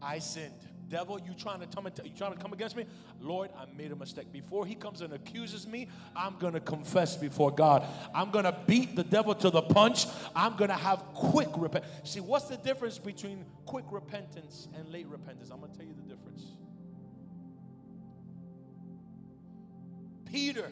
[0.02, 0.52] I sinned.
[0.88, 2.84] Devil, you trying to come you trying to come against me?
[3.20, 4.32] Lord, I made a mistake.
[4.32, 7.84] Before he comes and accuses me, I'm gonna confess before God.
[8.14, 10.06] I'm gonna beat the devil to the punch.
[10.34, 11.84] I'm gonna have quick repent.
[12.04, 15.50] See, what's the difference between quick repentance and late repentance?
[15.50, 16.42] I'm gonna tell you the difference.
[20.26, 20.70] Peter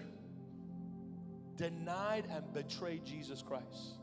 [1.57, 3.94] denied and betrayed Jesus Christ.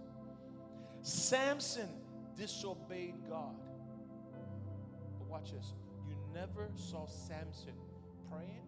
[1.01, 1.89] Samson
[2.37, 3.55] disobeyed God.
[5.17, 5.73] But watch this
[6.33, 7.73] never saw Samson
[8.31, 8.67] praying.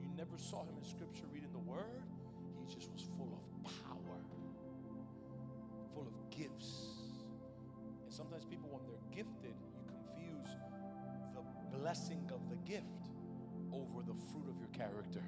[0.00, 2.02] You never saw him in scripture reading the word.
[2.58, 4.18] He just was full of power,
[5.94, 6.98] full of gifts.
[8.04, 10.48] And sometimes people, when they're gifted, you confuse
[11.34, 12.84] the blessing of the gift
[13.72, 15.22] over the fruit of your character.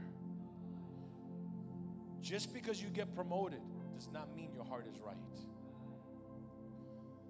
[2.20, 3.60] Just because you get promoted
[3.94, 5.16] does not mean your heart is right.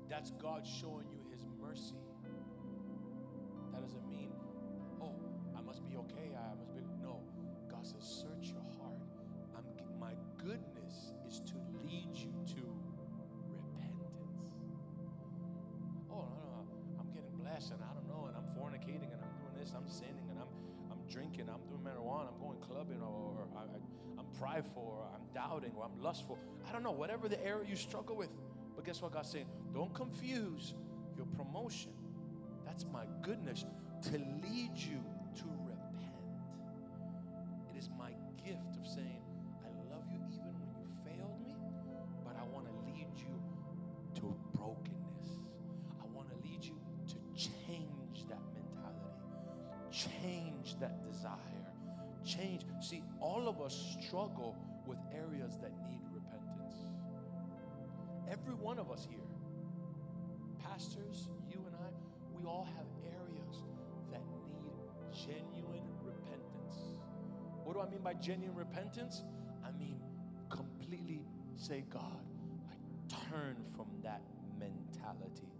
[0.09, 1.95] That's God showing you his mercy
[3.91, 4.31] doesn't mean,
[5.03, 5.19] oh,
[5.59, 6.31] I must be okay.
[6.39, 6.81] I must be.
[7.03, 7.19] No.
[7.67, 9.03] God says, search your heart.
[9.59, 9.67] I'm,
[9.99, 12.63] my goodness is to lead you to
[13.51, 14.31] repentance.
[16.07, 16.63] Oh, no, no,
[17.01, 19.89] I'm getting blessed and I don't know, and I'm fornicating and I'm doing this, I'm
[19.89, 20.51] sinning and I'm,
[20.91, 23.63] I'm drinking, I'm doing marijuana, I'm going clubbing, or, or I,
[24.19, 26.39] I'm prideful, or I'm doubting, or I'm lustful.
[26.69, 28.31] I don't know, whatever the area you struggle with.
[28.77, 29.47] But guess what God's saying?
[29.75, 30.75] Don't confuse
[31.17, 31.93] your promotion
[32.71, 33.65] that's my goodness
[34.01, 35.03] to lead you
[35.35, 36.31] to repent.
[37.69, 38.11] It is my
[38.45, 39.23] gift of saying,
[39.65, 41.57] I love you even when you failed me,
[42.25, 43.35] but I want to lead you
[44.21, 45.41] to brokenness.
[46.01, 46.79] I want to lead you
[47.09, 49.19] to change that mentality,
[49.91, 51.67] change that desire,
[52.25, 52.63] change.
[52.81, 54.57] See, all of us struggle
[54.87, 56.77] with areas that need repentance.
[58.31, 59.19] Every one of us here,
[60.63, 61.29] pastors,
[62.41, 63.63] we all have areas
[64.11, 64.73] that need
[65.13, 66.99] genuine repentance.
[67.65, 69.23] What do I mean by genuine repentance?
[69.65, 70.01] I mean
[70.49, 71.21] completely
[71.57, 72.25] say, God,
[72.71, 74.23] I turn from that
[74.59, 75.53] mentality.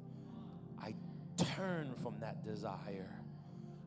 [0.81, 0.95] I
[1.37, 3.15] turn from that desire.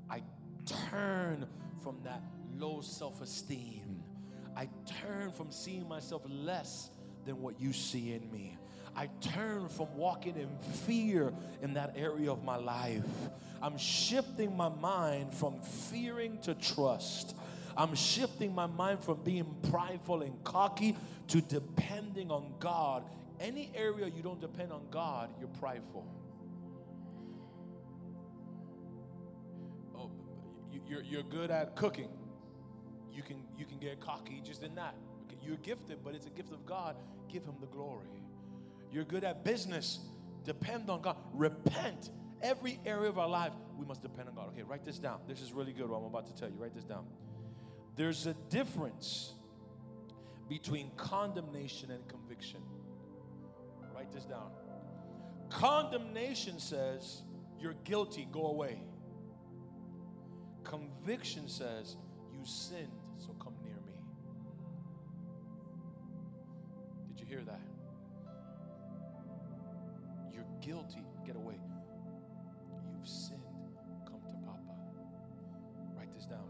[0.09, 0.21] I
[0.65, 1.47] turn
[1.81, 2.21] from that
[2.57, 4.03] low self esteem.
[4.55, 4.69] I
[5.01, 6.91] turn from seeing myself less
[7.25, 8.57] than what you see in me.
[8.95, 10.49] I turn from walking in
[10.85, 13.03] fear in that area of my life.
[13.61, 17.35] I'm shifting my mind from fearing to trust.
[17.75, 20.95] I'm shifting my mind from being prideful and cocky
[21.29, 23.03] to depending on God.
[23.39, 26.05] Any area you don't depend on God, you're prideful.
[29.95, 30.11] Oh,
[30.87, 32.09] you're, you're good at cooking.
[33.11, 34.95] You can, you can get cocky just in that.
[35.41, 36.95] You're gifted, but it's a gift of God.
[37.27, 38.22] Give Him the glory.
[38.93, 39.99] You're good at business.
[40.45, 41.17] Depend on God.
[41.33, 42.11] Repent.
[42.43, 44.49] Every area of our life, we must depend on God.
[44.49, 45.19] Okay, write this down.
[45.27, 46.55] This is really good what I'm about to tell you.
[46.57, 47.05] Write this down.
[47.95, 49.33] There's a difference
[50.47, 52.59] between condemnation and conviction.
[53.95, 54.51] Write this down.
[55.49, 57.23] Condemnation says,
[57.59, 58.83] You're guilty, go away.
[60.63, 61.97] Conviction says,
[62.31, 63.93] You sinned, so come near me.
[67.07, 67.72] Did you hear that?
[70.65, 71.59] Guilty, get away.
[72.95, 73.41] You've sinned,
[74.05, 74.77] come to Papa.
[75.97, 76.47] Write this down.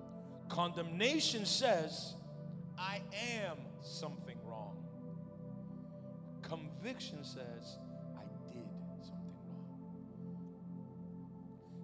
[0.50, 2.14] Condemnation says,
[2.78, 3.02] I
[3.40, 4.78] am something wrong.
[6.44, 7.80] Conviction says,
[8.16, 8.22] I
[8.52, 8.70] did
[9.02, 9.66] something wrong.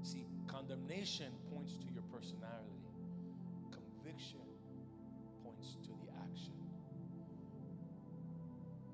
[0.03, 2.85] See, condemnation points to your personality,
[3.71, 4.45] conviction
[5.43, 6.53] points to the action.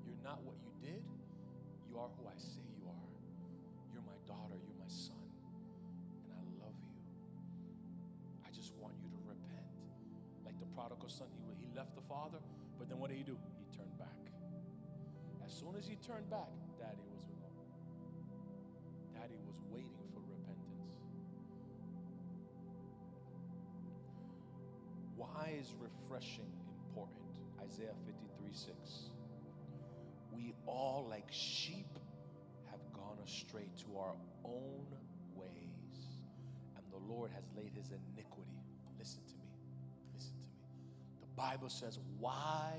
[0.06, 1.02] You're not what you did,
[1.90, 2.65] you are who I say
[11.06, 11.28] prodigal son,
[11.60, 12.38] he, he left the father,
[12.78, 13.36] but then what did he do?
[13.58, 14.08] He turned back.
[15.44, 17.54] As soon as he turned back, daddy was him.
[19.14, 20.90] Daddy was waiting for repentance.
[25.14, 26.50] Why is refreshing
[26.88, 27.22] important?
[27.62, 28.74] Isaiah 53 6.
[30.32, 31.98] We all, like sheep,
[32.70, 34.14] have gone astray to our
[34.44, 34.86] own
[35.34, 36.18] ways,
[36.76, 38.25] and the Lord has laid his iniquity.
[41.36, 42.72] Bible says, Why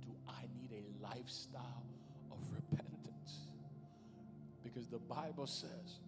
[0.00, 1.86] do I need a lifestyle
[2.30, 3.48] of repentance?
[4.62, 5.98] Because the Bible says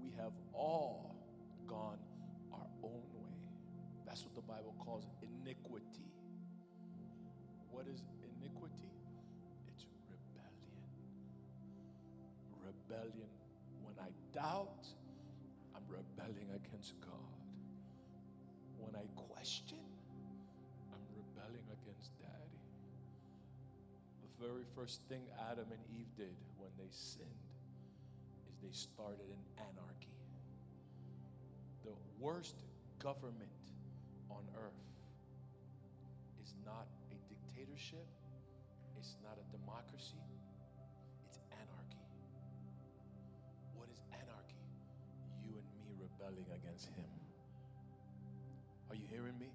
[0.00, 1.16] we have all
[1.66, 1.98] gone
[2.52, 3.34] our own way.
[4.06, 6.12] That's what the Bible calls iniquity.
[7.70, 8.92] What is iniquity?
[9.68, 10.86] It's rebellion.
[12.62, 13.28] Rebellion.
[13.82, 14.86] When I doubt,
[15.74, 17.10] I'm rebelling against God.
[18.78, 19.78] When I question,
[21.84, 22.60] against Daddy.
[24.24, 25.20] The very first thing
[25.52, 27.44] Adam and Eve did when they sinned
[28.48, 30.16] is they started an anarchy.
[31.84, 32.56] The worst
[32.98, 33.52] government
[34.30, 34.88] on earth
[36.42, 38.08] is not a dictatorship,
[38.96, 40.24] it's not a democracy,
[41.28, 42.08] it's anarchy.
[43.76, 44.64] What is anarchy?
[45.44, 47.12] You and me rebelling against Him.
[48.88, 49.52] Are you hearing me?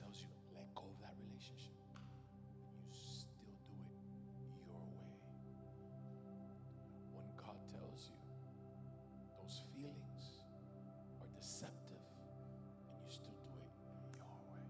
[0.00, 3.96] Tells you, let go of that relationship, and you still do it
[4.68, 5.16] your way.
[7.12, 8.20] When God tells you,
[9.40, 10.44] those feelings
[11.20, 12.04] are deceptive
[12.88, 13.72] and you still do it
[14.16, 14.68] your way.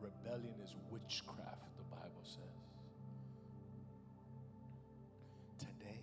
[0.00, 2.60] Rebellion is witchcraft, the Bible says.
[5.58, 6.00] Today,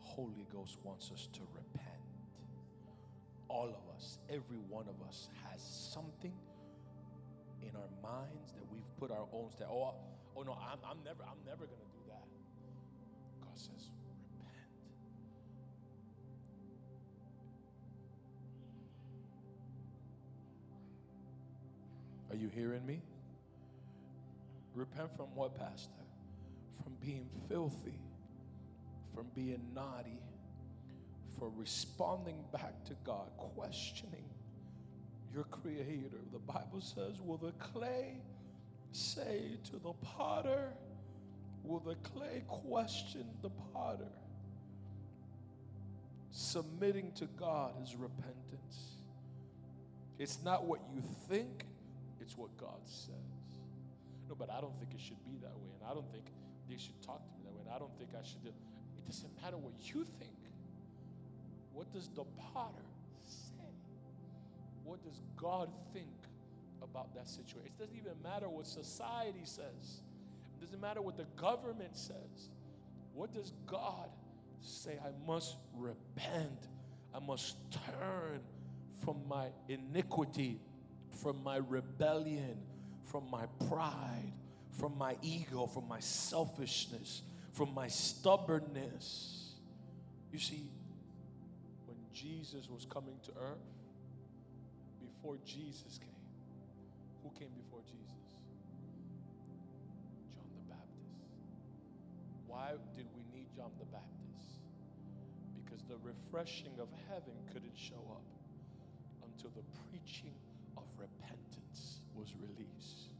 [0.00, 1.93] Holy Ghost wants us to repent.
[3.54, 6.34] All of us, every one of us has something
[7.62, 9.94] in our minds that we've put our own sta- oh,
[10.36, 12.26] oh no, I'm, I'm never, I'm never gonna do that.
[13.40, 13.90] God says,
[14.36, 14.58] repent.
[22.30, 23.02] Are you hearing me?
[24.74, 25.92] Repent from what, Pastor?
[26.82, 27.94] From being filthy,
[29.14, 30.18] from being naughty,
[31.44, 34.24] for responding back to God, questioning
[35.34, 36.16] your Creator.
[36.32, 38.22] The Bible says, Will the clay
[38.92, 40.72] say to the potter,
[41.62, 44.08] Will the clay question the potter?
[46.30, 48.96] Submitting to God is repentance.
[50.18, 51.66] It's not what you think,
[52.22, 53.10] it's what God says.
[54.30, 55.68] No, but I don't think it should be that way.
[55.78, 56.24] And I don't think
[56.70, 57.60] they should talk to me that way.
[57.66, 58.48] And I don't think I should do.
[58.48, 60.43] It doesn't matter what you think.
[61.74, 62.86] What does the potter
[63.26, 63.74] say?
[64.84, 66.06] What does God think
[66.82, 67.72] about that situation?
[67.76, 70.00] It doesn't even matter what society says.
[70.56, 72.48] It doesn't matter what the government says.
[73.12, 74.08] What does God
[74.60, 74.98] say?
[75.04, 76.68] I must repent.
[77.14, 78.40] I must turn
[79.04, 80.60] from my iniquity,
[81.22, 82.56] from my rebellion,
[83.04, 84.32] from my pride,
[84.70, 87.22] from my ego, from my selfishness,
[87.52, 89.52] from my stubbornness.
[90.32, 90.64] You see,
[92.14, 93.58] Jesus was coming to earth,
[95.00, 96.22] before Jesus came,
[97.22, 98.04] who came before Jesus?
[100.36, 101.26] John the Baptist.
[102.46, 104.62] Why did we need John the Baptist?
[105.64, 108.22] Because the refreshing of heaven couldn't show up
[109.24, 110.34] until the preaching
[110.76, 113.10] of repentance was released.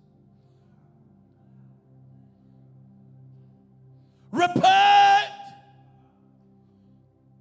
[4.30, 5.30] Repent!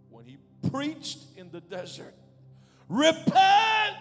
[0.09, 0.37] When he
[0.73, 2.15] preached in the desert,
[2.89, 3.93] repent!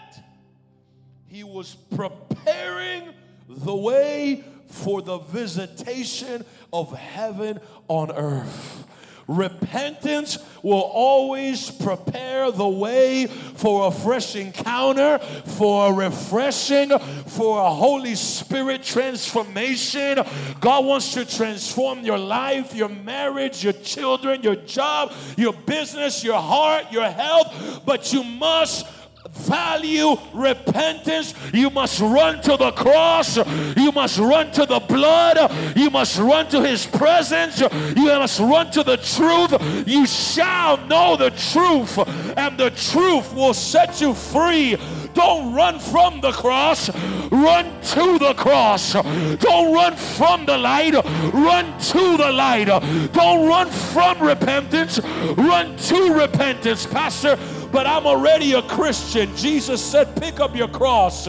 [1.26, 3.12] He was preparing
[3.46, 8.86] the way for the visitation of heaven on earth.
[9.28, 16.90] Repentance will always prepare the way for a fresh encounter, for a refreshing,
[17.26, 20.18] for a Holy Spirit transformation.
[20.60, 26.40] God wants to transform your life, your marriage, your children, your job, your business, your
[26.40, 28.86] heart, your health, but you must
[29.32, 33.36] value repentance, you must run to the cross,
[33.76, 38.70] you must run to the blood, you must run to his presence, you must run
[38.70, 39.86] to the truth.
[39.86, 41.98] You shall know the truth,
[42.36, 44.76] and the truth will set you free.
[45.14, 46.88] Don't run from the cross,
[47.30, 48.92] run to the cross.
[48.92, 52.68] Don't run from the light, run to the light.
[53.12, 55.00] Don't run from repentance,
[55.36, 56.86] run to repentance.
[56.86, 57.36] Pastor,
[57.72, 59.34] but I'm already a Christian.
[59.34, 61.24] Jesus said, Pick up your cross,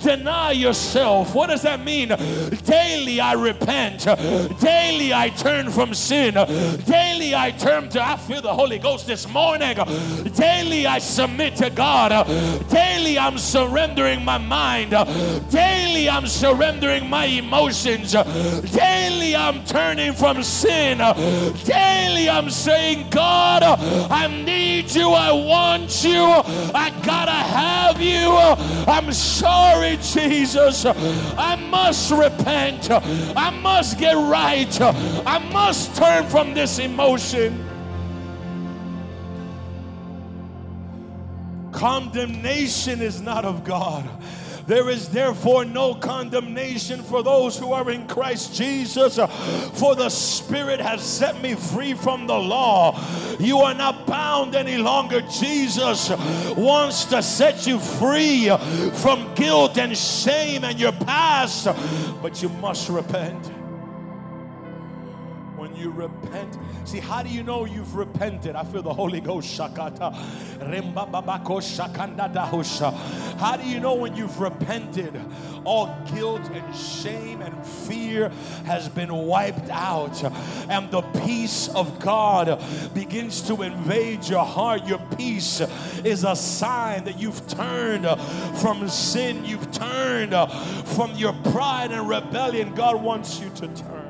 [0.00, 1.34] deny yourself.
[1.34, 2.08] What does that mean?
[2.64, 4.04] Daily I repent,
[4.60, 9.28] daily I turn from sin, daily I turn to, I feel the Holy Ghost this
[9.28, 9.76] morning.
[10.34, 12.26] Daily I submit to God,
[12.68, 14.90] daily I'm surrendering my mind,
[15.50, 20.98] daily I'm surrendering my emotions, daily I'm turning from sin,
[21.64, 26.72] daily I'm saying, God, I need you, I want want you.
[26.74, 28.30] I gotta have you.
[28.90, 30.84] I'm sorry, Jesus.
[30.86, 32.90] I must repent.
[32.90, 34.80] I must get right.
[34.80, 37.60] I must turn from this emotion.
[41.72, 44.08] Condemnation is not of God.
[44.66, 50.08] There is therefore no condemnation for those who are in Christ Jesus, uh, for the
[50.08, 52.98] Spirit has set me free from the law.
[53.38, 55.20] You are not bound any longer.
[55.22, 56.10] Jesus
[56.56, 58.56] wants to set you free uh,
[58.92, 61.66] from guilt and shame and your past,
[62.22, 63.63] but you must repent
[65.76, 66.58] you repent.
[66.84, 68.56] See, how do you know you've repented?
[68.56, 69.58] I feel the Holy Ghost.
[69.58, 70.12] Shakata.
[73.38, 75.20] How do you know when you've repented?
[75.64, 78.30] All guilt and shame and fear
[78.66, 80.22] has been wiped out,
[80.70, 82.62] and the peace of God
[82.94, 84.86] begins to invade your heart.
[84.86, 85.60] Your peace
[86.04, 88.06] is a sign that you've turned
[88.60, 90.34] from sin, you've turned
[90.88, 92.74] from your pride and rebellion.
[92.74, 94.03] God wants you to turn.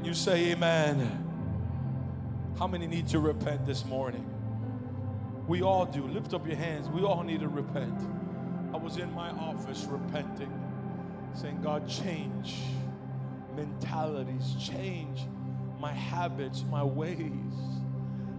[0.00, 0.98] Can you say amen?
[2.58, 4.24] How many need to repent this morning?
[5.46, 6.06] We all do.
[6.06, 6.88] Lift up your hands.
[6.88, 8.00] We all need to repent.
[8.72, 10.50] I was in my office repenting,
[11.34, 12.62] saying, God, change
[13.54, 15.20] mentalities, change
[15.78, 17.52] my habits, my ways,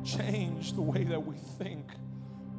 [0.03, 1.85] change the way that we think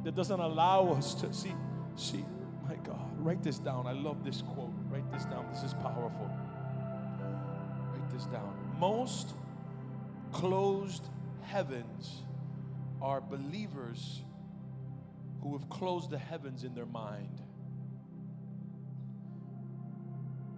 [0.05, 1.53] that doesn't allow us to see.
[1.97, 2.23] See,
[2.65, 3.85] my God, write this down.
[3.85, 4.71] I love this quote.
[4.89, 5.45] Write this down.
[5.53, 6.31] This is powerful.
[7.91, 9.33] Write this down most
[10.31, 11.07] closed
[11.43, 12.23] heavens
[13.01, 14.23] are believers
[15.41, 17.41] who have closed the heavens in their mind.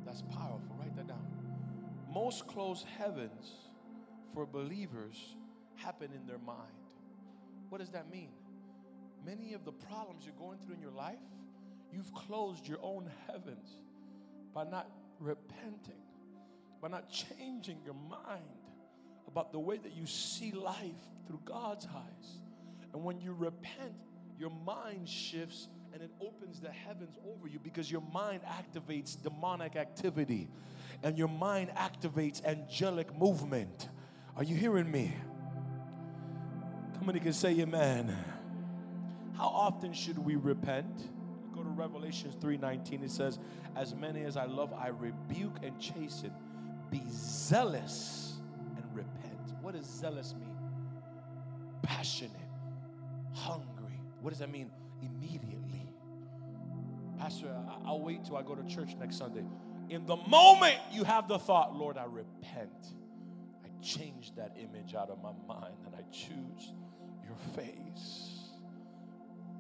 [0.06, 0.76] That's powerful.
[0.80, 1.26] Write that down.
[2.14, 3.52] Most closed heavens
[4.34, 5.36] for believers
[5.76, 6.60] happen in their mind.
[7.70, 8.32] What does that mean?
[9.26, 11.18] Many of the problems you're going through in your life,
[11.92, 13.70] you've closed your own heavens
[14.54, 14.88] by not
[15.20, 16.05] repenting
[16.82, 18.44] by not changing your mind
[19.28, 20.76] about the way that you see life
[21.28, 22.40] through God's eyes.
[22.94, 23.94] And when you repent,
[24.38, 29.76] your mind shifts and it opens the heavens over you because your mind activates demonic
[29.76, 30.50] activity
[31.04, 33.90] and your mind activates angelic movement.
[34.36, 35.14] Are you hearing me?
[37.00, 38.16] Come on, can say amen.
[39.38, 41.10] How often should we repent?
[41.54, 43.04] Go to Revelations 3:19.
[43.04, 43.40] It says,
[43.76, 46.32] As many as I love, I rebuke and chasten.
[46.96, 48.36] Be zealous
[48.78, 49.54] and repent.
[49.62, 50.56] What does zealous mean?
[51.82, 52.32] Passionate,
[53.34, 54.00] hungry.
[54.22, 54.72] What does that mean?
[55.02, 55.90] Immediately.
[57.20, 57.54] Pastor,
[57.86, 59.44] I'll wait till I go to church next Sunday.
[59.90, 62.94] In the moment you have the thought, Lord, I repent.
[63.66, 66.72] I change that image out of my mind and I choose
[67.26, 68.52] your face.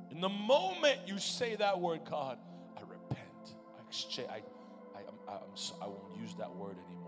[0.09, 2.37] In the moment you say that word, God,
[2.77, 3.55] I repent.
[3.77, 4.29] I exchange.
[4.31, 4.41] I,
[4.97, 5.41] I, I'm, I'm,
[5.81, 7.04] I won't use that word anymore.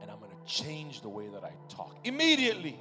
[0.00, 2.78] And I'm going to change the way that I talk immediately.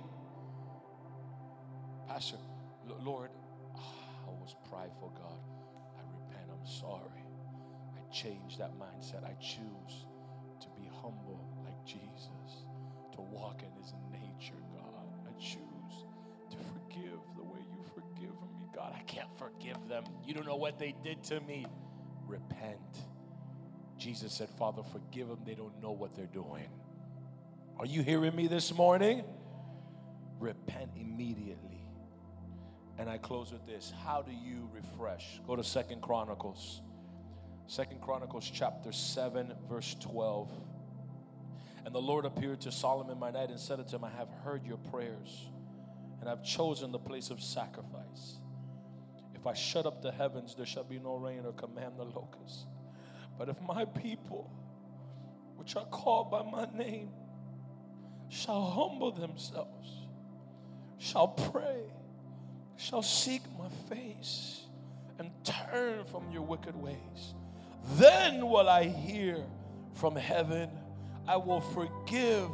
[2.07, 2.37] Pastor,
[3.03, 3.29] Lord,
[3.75, 3.81] ah,
[4.27, 5.39] I was prideful, God.
[5.97, 6.49] I repent.
[6.51, 7.25] I'm sorry.
[7.95, 9.23] I change that mindset.
[9.23, 10.05] I choose
[10.61, 12.65] to be humble like Jesus,
[13.13, 15.07] to walk in his nature, God.
[15.27, 16.05] I choose
[16.51, 18.93] to forgive the way you forgive me, God.
[18.95, 20.03] I can't forgive them.
[20.25, 21.65] You don't know what they did to me.
[22.27, 22.79] Repent.
[23.97, 25.39] Jesus said, Father, forgive them.
[25.45, 26.67] They don't know what they're doing.
[27.79, 29.23] Are you hearing me this morning?
[30.37, 31.87] Repent immediately.
[32.97, 33.93] And I close with this.
[34.03, 35.39] How do you refresh?
[35.47, 36.81] Go to Second Chronicles.
[37.67, 40.51] Second Chronicles chapter 7, verse 12.
[41.85, 44.65] And the Lord appeared to Solomon by night and said unto him, I have heard
[44.65, 45.45] your prayers,
[46.19, 48.39] and I've chosen the place of sacrifice.
[49.35, 52.65] If I shut up the heavens, there shall be no rain or command the locusts.
[53.37, 54.51] But if my people,
[55.55, 57.11] which are called by my name,
[58.29, 60.07] shall humble themselves,
[60.97, 61.83] shall pray,
[62.77, 64.61] shall seek my face,
[65.17, 67.33] and turn from your wicked ways.
[67.95, 69.43] Then will I hear
[69.93, 70.69] from heaven.
[71.27, 72.49] I will forgive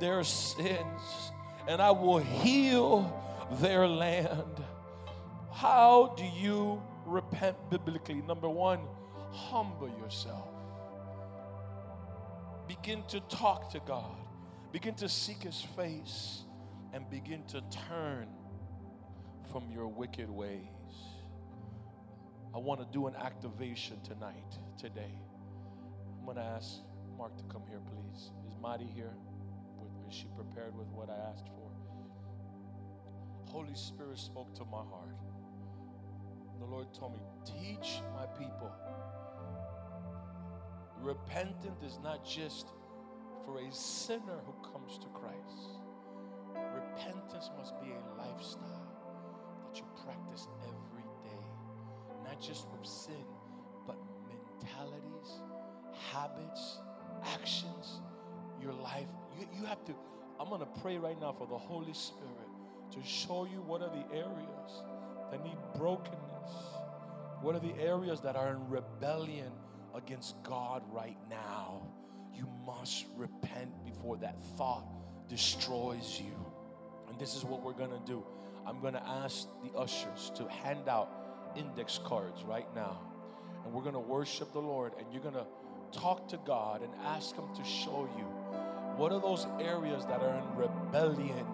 [0.00, 1.32] their sins
[1.68, 3.16] and I will heal
[3.60, 4.64] their land.
[5.52, 8.22] How do you repent biblically?
[8.22, 8.80] Number one,
[9.30, 10.48] humble yourself.
[12.66, 14.16] Begin to talk to God.
[14.72, 16.42] Begin to seek his face
[16.92, 18.28] and begin to turn
[19.50, 20.66] from your wicked ways.
[22.54, 25.18] I want to do an activation tonight, today.
[26.18, 26.78] I'm going to ask
[27.18, 28.30] Mark to come here, please.
[28.48, 29.12] Is Madi here?
[30.08, 31.70] Is she prepared with what I asked for?
[33.46, 35.16] Holy Spirit spoke to my heart.
[36.60, 38.70] The Lord told me, teach my people.
[41.00, 42.68] Repentant is not just
[43.50, 45.80] for a sinner who comes to Christ.
[46.54, 48.86] Repentance must be a lifestyle
[49.64, 51.46] that you practice every day,
[52.24, 53.24] not just with sin,
[53.86, 53.96] but
[54.28, 55.42] mentalities,
[56.12, 56.78] habits,
[57.34, 58.00] actions,
[58.62, 59.08] your life.
[59.38, 59.94] You, you have to,
[60.38, 62.48] I'm going to pray right now for the Holy Spirit
[62.92, 64.82] to show you what are the areas
[65.30, 66.52] that need brokenness.
[67.40, 69.50] What are the areas that are in rebellion
[69.94, 71.90] against God right now?
[72.40, 74.86] You must repent before that thought
[75.28, 76.32] destroys you.
[77.08, 78.24] And this is what we're going to do.
[78.66, 83.00] I'm going to ask the ushers to hand out index cards right now.
[83.64, 85.46] And we're going to worship the Lord and you're going to
[85.92, 88.24] talk to God and ask Him to show you
[88.96, 91.46] what are those areas that are in rebellion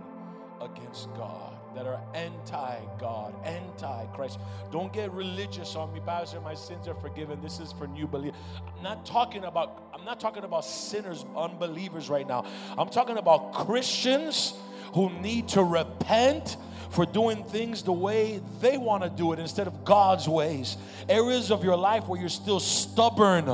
[0.61, 4.41] against God that are anti God, anti Christ.
[4.73, 6.41] Don't get religious on me, Pastor.
[6.41, 7.41] My sins are forgiven.
[7.43, 8.41] This is for new believers.
[8.67, 12.47] I'm not talking about, I'm not talking about sinners, unbelievers right now.
[12.79, 14.55] I'm talking about Christians
[14.95, 16.57] who need to repent
[16.91, 20.77] for doing things the way they want to do it instead of God's ways.
[21.09, 23.47] Areas of your life where you're still stubborn,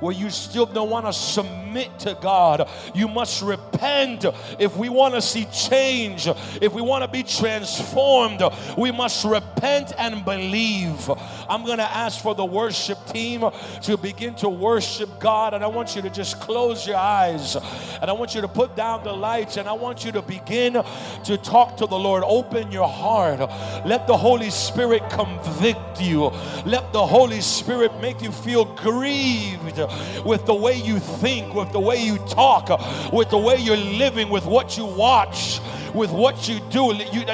[0.00, 2.68] where you still don't want to submit to God.
[2.94, 4.24] You must repent
[4.58, 6.28] if we want to see change,
[6.60, 8.42] if we want to be transformed.
[8.76, 11.10] We must repent and believe.
[11.48, 13.44] I'm going to ask for the worship team
[13.82, 17.56] to begin to worship God, and I want you to just close your eyes
[18.00, 20.74] and I want you to put down the lights and I want you to begin
[20.74, 22.22] to talk to the Lord.
[22.26, 23.40] Open your heart.
[23.86, 26.30] Let the Holy Spirit convict you.
[26.64, 29.78] Let the Holy Spirit make you feel grieved
[30.24, 32.68] with the way you think, with the way you talk,
[33.12, 35.60] with the way you're living, with what you watch
[35.94, 36.94] with what you do.
[37.12, 37.24] You,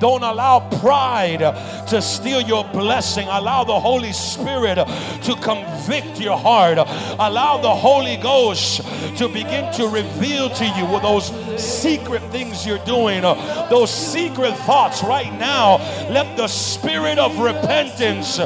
[0.00, 1.40] don't allow pride
[1.88, 3.26] to steal your blessing.
[3.28, 6.78] Allow the Holy Spirit to convict your heart.
[6.78, 8.82] Allow the Holy Ghost
[9.18, 15.30] to begin to reveal to you those secret things you're doing, those secret thoughts right
[15.38, 15.76] now.
[16.08, 18.38] Let the spirit of repentance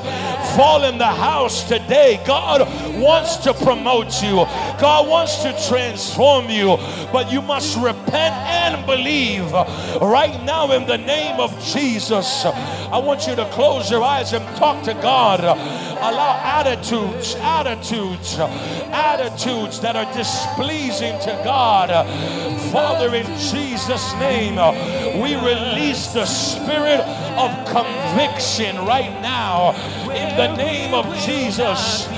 [0.57, 2.21] fall in the house today.
[2.27, 2.63] God
[3.01, 4.45] wants to promote you,
[4.81, 6.77] God wants to transform you,
[7.13, 9.53] but you must repent and believe
[10.03, 12.45] right now in the name of Jesus.
[12.45, 15.41] I want you to close your eyes and talk to God.
[15.41, 21.91] Allow attitudes, attitudes, attitudes that are displeasing to God.
[22.73, 24.57] Father, in Jesus' name,
[25.21, 27.01] we release the spirit
[27.37, 29.73] of conviction right now.
[30.13, 32.09] In the name of Jesus,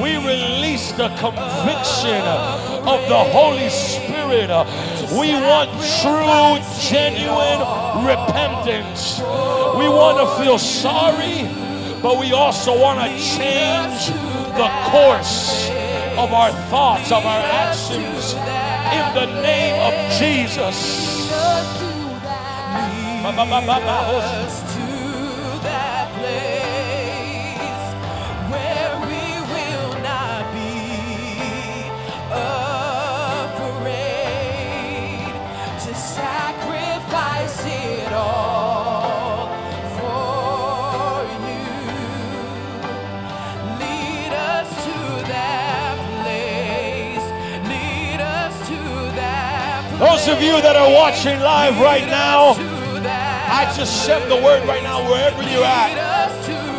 [0.00, 2.22] we release the conviction
[2.92, 4.50] of the Holy Spirit.
[5.12, 5.70] We want
[6.02, 7.60] true, genuine
[8.04, 9.20] repentance.
[9.78, 11.48] We want to feel sorry,
[12.02, 14.08] but we also want to change
[14.60, 15.70] the course
[16.18, 18.34] of our thoughts, of our actions
[18.92, 21.91] in the name of Jesus.
[49.98, 52.71] Those of you that are watching live right now,
[53.62, 55.94] I just send the word right now wherever you're at.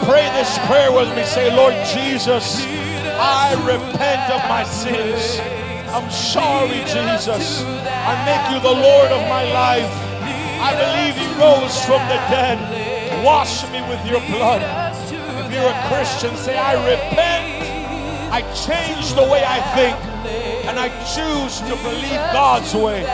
[0.03, 1.23] Pray this prayer with me.
[1.23, 2.59] Say, Lord Jesus,
[3.15, 5.39] I repent of my sins.
[5.95, 7.63] I'm sorry, Jesus.
[7.63, 9.87] I make you the Lord of my life.
[10.59, 12.59] I believe you rose from the dead.
[13.23, 14.59] Wash me with your blood.
[15.07, 17.63] If you're a Christian, say, I repent.
[18.29, 19.95] I change the way I think
[20.67, 23.07] and I choose to believe God's way.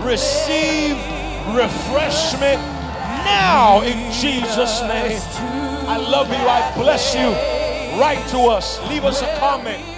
[0.00, 0.96] Receive
[1.54, 2.73] refreshment
[3.24, 5.20] now in Jesus' name.
[5.88, 6.34] I love you.
[6.36, 7.28] I bless you.
[8.00, 8.80] Write to us.
[8.88, 9.93] Leave us a comment.